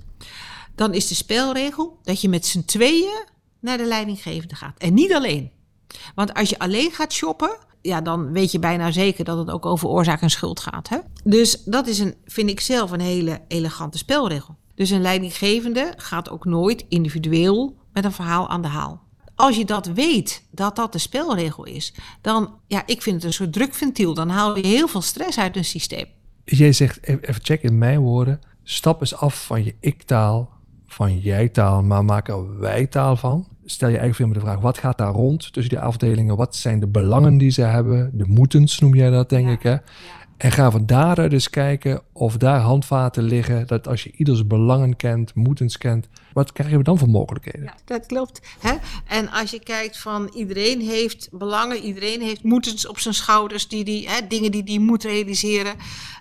dan 0.75 0.93
is 0.93 1.07
de 1.07 1.15
spelregel 1.15 1.99
dat 2.03 2.21
je 2.21 2.29
met 2.29 2.45
z'n 2.45 2.65
tweeën 2.65 3.25
naar 3.59 3.77
de 3.77 3.86
leidinggevende 3.86 4.55
gaat. 4.55 4.77
En 4.77 4.93
niet 4.93 5.13
alleen. 5.13 5.51
Want 6.15 6.33
als 6.33 6.49
je 6.49 6.59
alleen 6.59 6.91
gaat 6.91 7.13
shoppen, 7.13 7.57
ja, 7.81 8.01
dan 8.01 8.31
weet 8.31 8.51
je 8.51 8.59
bijna 8.59 8.91
zeker 8.91 9.25
dat 9.25 9.38
het 9.38 9.49
ook 9.49 9.65
over 9.65 9.88
oorzaak 9.88 10.21
en 10.21 10.29
schuld 10.29 10.59
gaat. 10.59 10.89
Hè? 10.89 10.97
Dus 11.23 11.63
dat 11.63 11.88
is 11.88 11.99
een, 11.99 12.15
vind 12.25 12.49
ik 12.49 12.59
zelf 12.59 12.91
een 12.91 13.01
hele 13.01 13.41
elegante 13.47 13.97
spelregel. 13.97 14.55
Dus 14.75 14.89
een 14.89 15.01
leidinggevende 15.01 15.93
gaat 15.97 16.29
ook 16.29 16.45
nooit 16.45 16.86
individueel 16.89 17.77
met 17.93 18.05
een 18.05 18.12
verhaal 18.12 18.49
aan 18.49 18.62
de 18.62 18.67
haal. 18.67 19.01
Als 19.36 19.57
je 19.57 19.65
dat 19.65 19.86
weet, 19.88 20.43
dat 20.51 20.75
dat 20.75 20.91
de 20.91 20.97
spelregel 20.97 21.65
is, 21.65 21.93
dan, 22.21 22.59
ja, 22.67 22.83
ik 22.86 23.01
vind 23.01 23.15
het 23.15 23.23
een 23.23 23.33
soort 23.33 23.53
drukventiel. 23.53 24.13
Dan 24.13 24.29
haal 24.29 24.57
je 24.57 24.67
heel 24.67 24.88
veel 24.88 25.01
stress 25.01 25.38
uit 25.38 25.55
een 25.55 25.65
systeem. 25.65 26.07
Jij 26.45 26.71
zegt, 26.71 27.03
even 27.03 27.23
even 27.23 27.43
check 27.43 27.62
in 27.62 27.77
mijn 27.77 27.99
woorden, 27.99 28.39
stap 28.63 29.01
eens 29.01 29.15
af 29.15 29.45
van 29.45 29.63
je 29.63 29.75
ik-taal, 29.79 30.49
van 30.88 31.19
jij-taal, 31.19 31.84
maar 31.84 32.06
maak 32.06 32.27
er 32.27 32.60
wij-taal 32.60 33.15
van. 33.15 33.47
Stel 33.65 33.89
je 33.89 33.97
eigenlijk 33.97 34.15
veel 34.15 34.25
meer 34.25 34.36
de 34.36 34.51
vraag, 34.51 34.71
wat 34.71 34.77
gaat 34.77 34.97
daar 34.97 35.12
rond 35.12 35.53
tussen 35.53 35.73
die 35.73 35.84
afdelingen? 35.84 36.36
Wat 36.36 36.56
zijn 36.56 36.79
de 36.79 36.88
belangen 36.88 37.38
die 37.38 37.49
ze 37.49 37.62
hebben? 37.62 38.12
De 38.13 38.27
moetens 38.27 38.79
noem 38.79 38.95
jij 38.95 39.10
dat, 39.10 39.29
denk 39.29 39.45
Ja, 39.47 39.51
ik, 39.51 39.63
hè? 39.63 39.75
En 40.38 40.51
ga 40.51 40.71
van 40.71 40.86
daaruit 40.86 41.34
eens 41.34 41.49
kijken 41.49 42.01
of 42.13 42.38
daar 42.38 42.60
handvaten 42.60 43.23
liggen, 43.23 43.67
dat 43.67 43.88
als 43.88 44.03
je 44.03 44.12
ieders 44.12 44.47
belangen 44.47 44.95
kent, 44.95 45.36
moetens 45.36 45.77
kent, 45.77 46.10
wat 46.34 46.52
krijgen 46.52 46.78
we 46.78 46.84
dan 46.84 46.98
voor 46.98 47.10
mogelijkheden? 47.10 47.63
Ja, 47.63 47.76
dat 47.86 48.06
klopt. 48.06 48.41
Hè? 48.60 48.74
En 49.08 49.30
als 49.30 49.52
je 49.52 49.60
kijkt 49.60 49.98
van 49.98 50.32
iedereen 50.36 50.82
heeft 50.82 51.30
belangen, 51.32 51.78
iedereen 51.78 52.22
heeft 52.22 52.43
moetens 52.43 52.88
op 52.88 53.00
zijn 53.00 53.13
schouders, 53.13 53.67
die 53.67 53.84
die, 53.84 54.10
hè, 54.10 54.28
dingen 54.28 54.52
die 54.52 54.63
die 54.63 54.80
moet 54.80 55.04
realiseren. 55.04 55.76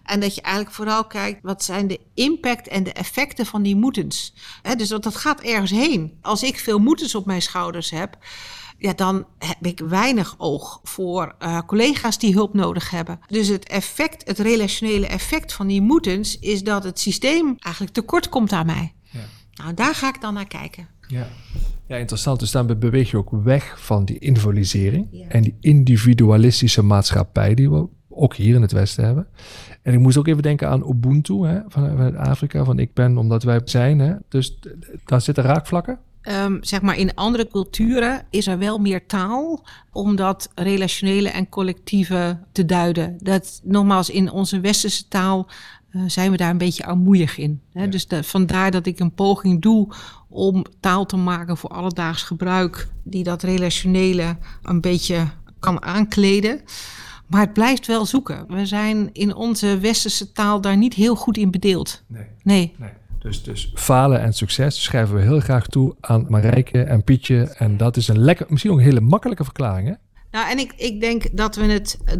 En 0.04 0.20
dat 0.20 0.34
je 0.34 0.40
eigenlijk 0.40 0.74
vooral 0.74 1.04
kijkt, 1.04 1.42
wat 1.42 1.64
zijn 1.64 1.86
de 1.86 2.00
impact 2.14 2.68
en 2.68 2.82
de 2.82 2.92
effecten 2.92 3.46
van 3.46 3.62
die 3.62 3.76
moetens. 3.76 4.34
Hè, 4.62 4.74
dus 4.74 4.88
dat, 4.88 5.02
dat 5.02 5.16
gaat 5.16 5.40
ergens 5.40 5.70
heen. 5.70 6.18
Als 6.22 6.42
ik 6.42 6.58
veel 6.58 6.78
moetens 6.78 7.14
op 7.14 7.26
mijn 7.26 7.42
schouders 7.42 7.90
heb, 7.90 8.18
ja, 8.82 8.92
dan 8.92 9.26
heb 9.38 9.66
ik 9.66 9.80
weinig 9.88 10.34
oog 10.38 10.80
voor 10.82 11.34
eh, 11.38 11.58
collega's 11.66 12.18
die 12.18 12.34
hulp 12.34 12.54
nodig 12.54 12.90
hebben. 12.90 13.20
Dus 13.26 13.48
het 13.48 13.68
effect, 13.68 14.26
het 14.26 14.38
relationele 14.38 15.06
effect 15.06 15.52
van 15.52 15.66
die 15.66 15.80
moetens, 15.80 16.38
is 16.38 16.62
dat 16.62 16.84
het 16.84 17.00
systeem 17.00 17.56
eigenlijk 17.58 17.94
tekort 17.94 18.28
komt 18.28 18.52
aan 18.52 18.66
mij. 18.66 18.94
Nou, 19.62 19.74
daar 19.74 19.94
ga 19.94 20.08
ik 20.08 20.20
dan 20.20 20.34
naar 20.34 20.46
kijken. 20.48 20.86
Ja. 21.08 21.26
ja, 21.86 21.96
interessant. 21.96 22.40
Dus 22.40 22.50
dan 22.50 22.78
beweeg 22.78 23.10
je 23.10 23.16
ook 23.16 23.30
weg 23.30 23.80
van 23.80 24.04
die 24.04 24.18
individualisering 24.18 25.06
Ja. 25.10 25.28
en 25.28 25.42
die 25.42 25.56
individualistische 25.60 26.82
maatschappij 26.82 27.54
die 27.54 27.70
we 27.70 27.86
ook 28.08 28.34
hier 28.36 28.54
in 28.54 28.62
het 28.62 28.72
Westen 28.72 29.04
hebben. 29.04 29.26
En 29.82 29.92
ik 29.92 29.98
moest 30.00 30.16
ook 30.16 30.26
even 30.26 30.42
denken 30.42 30.68
aan 30.68 30.88
Ubuntu 30.90 31.46
hè, 31.46 31.60
van- 31.68 31.88
vanuit 31.88 32.16
Afrika, 32.16 32.64
van 32.64 32.78
ik 32.78 32.94
ben 32.94 33.16
omdat 33.18 33.42
wij 33.42 33.60
zijn. 33.64 33.98
Hè. 33.98 34.14
Dus 34.28 34.58
daar 35.04 35.20
zitten 35.20 35.44
raakvlakken. 35.44 35.98
Ehm, 36.22 36.56
zeg 36.60 36.82
maar 36.82 36.96
in 36.98 37.14
andere 37.14 37.48
culturen 37.48 38.26
is 38.30 38.46
er 38.46 38.58
wel 38.58 38.78
meer 38.78 39.06
taal 39.06 39.64
om 39.92 40.16
dat 40.16 40.50
relationele 40.54 41.28
en 41.28 41.48
collectieve 41.48 42.38
te 42.52 42.64
duiden. 42.64 43.16
Dat 43.18 43.60
nogmaals 43.64 44.10
in 44.10 44.30
onze 44.30 44.60
westerse 44.60 45.08
taal 45.08 45.48
eh, 45.92 46.02
zijn 46.06 46.30
we 46.30 46.36
daar 46.36 46.50
een 46.50 46.58
beetje 46.58 46.84
armoeig 46.84 47.38
in. 47.38 47.60
Hè? 47.72 47.82
Ja. 47.82 47.90
Dus 47.90 48.06
da- 48.06 48.22
vandaar 48.22 48.70
dat 48.70 48.86
ik 48.86 48.98
een 48.98 49.14
poging 49.14 49.62
doe 49.62 49.92
om 50.28 50.64
taal 50.80 51.06
te 51.06 51.16
maken 51.16 51.56
voor 51.56 51.70
alledaags 51.70 52.22
gebruik 52.22 52.88
die 53.02 53.24
dat 53.24 53.42
relationele 53.42 54.36
een 54.62 54.80
beetje 54.80 55.26
kan 55.58 55.82
aankleden. 55.82 56.60
Maar 57.26 57.40
het 57.40 57.52
blijft 57.52 57.86
wel 57.86 58.06
zoeken. 58.06 58.44
We 58.48 58.66
zijn 58.66 59.10
in 59.12 59.34
onze 59.34 59.78
westerse 59.78 60.32
taal 60.32 60.60
daar 60.60 60.76
niet 60.76 60.94
heel 60.94 61.14
goed 61.14 61.36
in 61.36 61.50
bedeeld. 61.50 62.02
Nee. 62.06 62.26
Nee. 62.42 62.74
nee. 62.78 62.90
Dus, 63.18 63.42
dus 63.42 63.72
falen 63.74 64.20
en 64.20 64.32
succes 64.32 64.82
schrijven 64.82 65.14
we 65.14 65.22
heel 65.22 65.40
graag 65.40 65.66
toe 65.66 65.96
aan 66.00 66.26
Marijke 66.28 66.82
en 66.82 67.04
Pietje. 67.04 67.42
En 67.42 67.76
dat 67.76 67.96
is 67.96 68.08
een 68.08 68.18
lekker, 68.18 68.46
misschien 68.48 68.70
ook 68.72 68.78
een 68.78 68.84
hele 68.84 69.00
makkelijke 69.00 69.44
verklaring. 69.44 69.88
Hè? 69.88 69.94
Nou, 70.30 70.50
en 70.50 70.58
ik, 70.58 70.72
ik 70.76 71.00
denk 71.00 71.36
dat 71.36 71.56
we 71.56 71.64
het, 71.64 71.98
eh, 72.04 72.14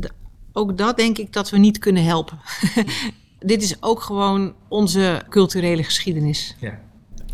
ook 0.53 0.79
dat 0.79 0.97
denk 0.97 1.19
ik 1.19 1.33
dat 1.33 1.51
we 1.51 1.59
niet 1.59 1.79
kunnen 1.79 2.05
helpen. 2.05 2.39
Dit 3.45 3.63
is 3.63 3.77
ook 3.81 4.01
gewoon 4.01 4.55
onze 4.69 5.23
culturele 5.29 5.85
geschiedenis. 5.85 6.57
Ja. 6.61 6.81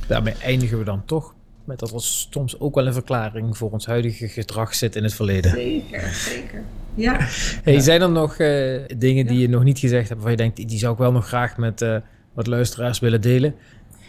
Daarmee 0.07 0.35
eindigen 0.43 0.79
we 0.79 0.85
dan 0.85 1.05
toch 1.05 1.35
met 1.65 1.79
dat 1.79 1.93
er 1.93 2.03
soms 2.03 2.61
ook 2.61 2.75
wel 2.75 2.87
een 2.87 2.93
verklaring 2.93 3.57
voor 3.57 3.71
ons 3.71 3.87
huidige 3.87 4.29
gedrag 4.29 4.75
zit 4.75 4.97
in 4.97 5.03
het 5.03 5.15
verleden. 5.15 5.51
Zeker, 5.51 6.09
zeker. 6.13 6.65
Ja. 6.95 7.17
Hey, 7.63 7.81
Zijn 7.81 8.03
er 8.03 8.11
nog 8.11 8.37
eh, 8.37 8.81
dingen 8.97 9.27
die 9.27 9.39
je 9.39 9.49
nog 9.49 9.65
niet 9.65 9.79
gezegd 9.79 10.09
hebt, 10.09 10.23
waarvan 10.23 10.31
je 10.31 10.37
denkt, 10.37 10.69
die 10.69 10.79
zou 10.79 10.93
ik 10.93 10.99
wel 10.99 11.13
nog 11.13 11.27
graag 11.27 11.57
met 11.57 11.83
eh, 11.83 11.97
wat 12.33 12.47
luisteraars 12.47 12.99
willen 12.99 13.21
delen? 13.21 13.55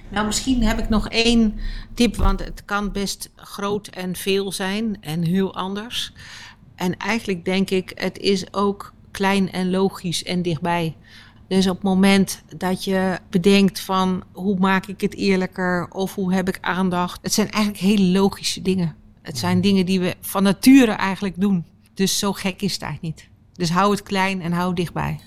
Nou, 0.10 0.26
misschien 0.26 0.64
heb 0.64 0.80
ik 0.80 0.90
nog 0.90 1.10
één 1.10 1.54
tip, 1.94 2.16
want 2.16 2.44
het 2.46 2.66
kan 2.66 2.92
best 2.92 3.32
groot 3.36 3.88
en 3.88 4.16
veel 4.16 4.52
zijn 4.52 4.98
en 5.02 5.24
heel 5.24 5.56
anders. 5.56 6.14
En 6.76 6.98
eigenlijk 6.98 7.46
denk 7.46 7.70
ik, 7.70 7.92
het 7.96 8.18
is 8.18 8.54
ook 8.54 8.94
klein 9.12 9.52
en 9.52 9.70
logisch 9.70 10.24
en 10.24 10.42
dichtbij. 10.42 10.96
Dus 11.50 11.68
op 11.68 11.76
het 11.76 11.84
moment 11.84 12.44
dat 12.58 12.84
je 12.84 13.20
bedenkt 13.30 13.80
van 13.80 14.24
hoe 14.32 14.60
maak 14.60 14.86
ik 14.86 15.02
het 15.02 15.16
eerlijker 15.16 15.88
of 15.90 16.16
hoe 16.16 16.34
heb 16.34 16.48
ik 16.48 16.58
aandacht. 16.62 17.20
Het 17.22 17.34
zijn 17.34 17.52
eigenlijk 17.52 17.84
hele 17.84 18.20
logische 18.20 18.62
dingen. 18.62 18.96
Het 19.22 19.38
zijn 19.38 19.62
dingen 19.62 19.86
die 19.86 20.00
we 20.00 20.16
van 20.22 20.44
nature 20.44 20.92
eigenlijk 20.92 21.40
doen. 21.40 21.66
Dus 21.94 22.20
zo 22.20 22.34
gek 22.34 22.62
is 22.62 22.74
het 22.74 22.82
eigenlijk 22.82 23.16
niet. 23.16 23.30
Dus 23.54 23.70
hou 23.70 23.92
het 23.92 24.04
klein 24.04 24.42
en 24.42 24.52
hou 24.52 24.68
het 24.68 24.76
dichtbij. 24.76 25.20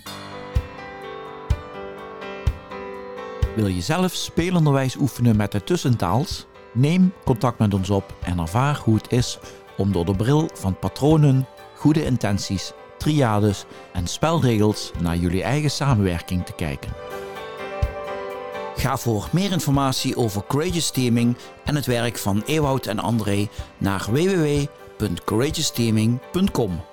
Wil 3.57 3.67
je 3.67 3.81
zelf 3.81 4.15
spelenderwijs 4.15 4.97
oefenen 4.97 5.37
met 5.37 5.53
de 5.53 5.65
tussentaals? 5.65 6.47
Neem 6.73 7.13
contact 7.25 7.59
met 7.59 7.75
ons 7.75 7.91
op 7.91 8.15
en 8.25 8.39
ervaar 8.39 8.81
hoe 8.85 8.95
het 8.95 9.13
is 9.13 9.39
om 9.77 9.93
door 9.93 10.05
de 10.05 10.17
bril 10.17 10.51
van 10.55 10.79
patronen, 10.79 11.47
goede 11.77 12.05
intenties, 12.05 12.73
triades 13.03 13.65
en 13.93 14.07
spelregels 14.07 14.91
naar 15.01 15.17
jullie 15.17 15.43
eigen 15.43 15.71
samenwerking 15.71 16.47
te 16.47 16.53
kijken. 16.53 16.93
Ga 18.77 18.97
voor 18.97 19.29
meer 19.33 19.53
informatie 19.53 20.17
over 20.17 20.43
Courageous 20.49 20.91
Teaming 20.91 21.37
en 21.65 21.75
het 21.75 21.87
werk 21.87 22.19
van 22.19 22.43
Ewout 22.47 22.87
en 22.87 22.99
André 22.99 23.49
naar 23.79 24.07
www.courageousteaming.com. 24.11 26.92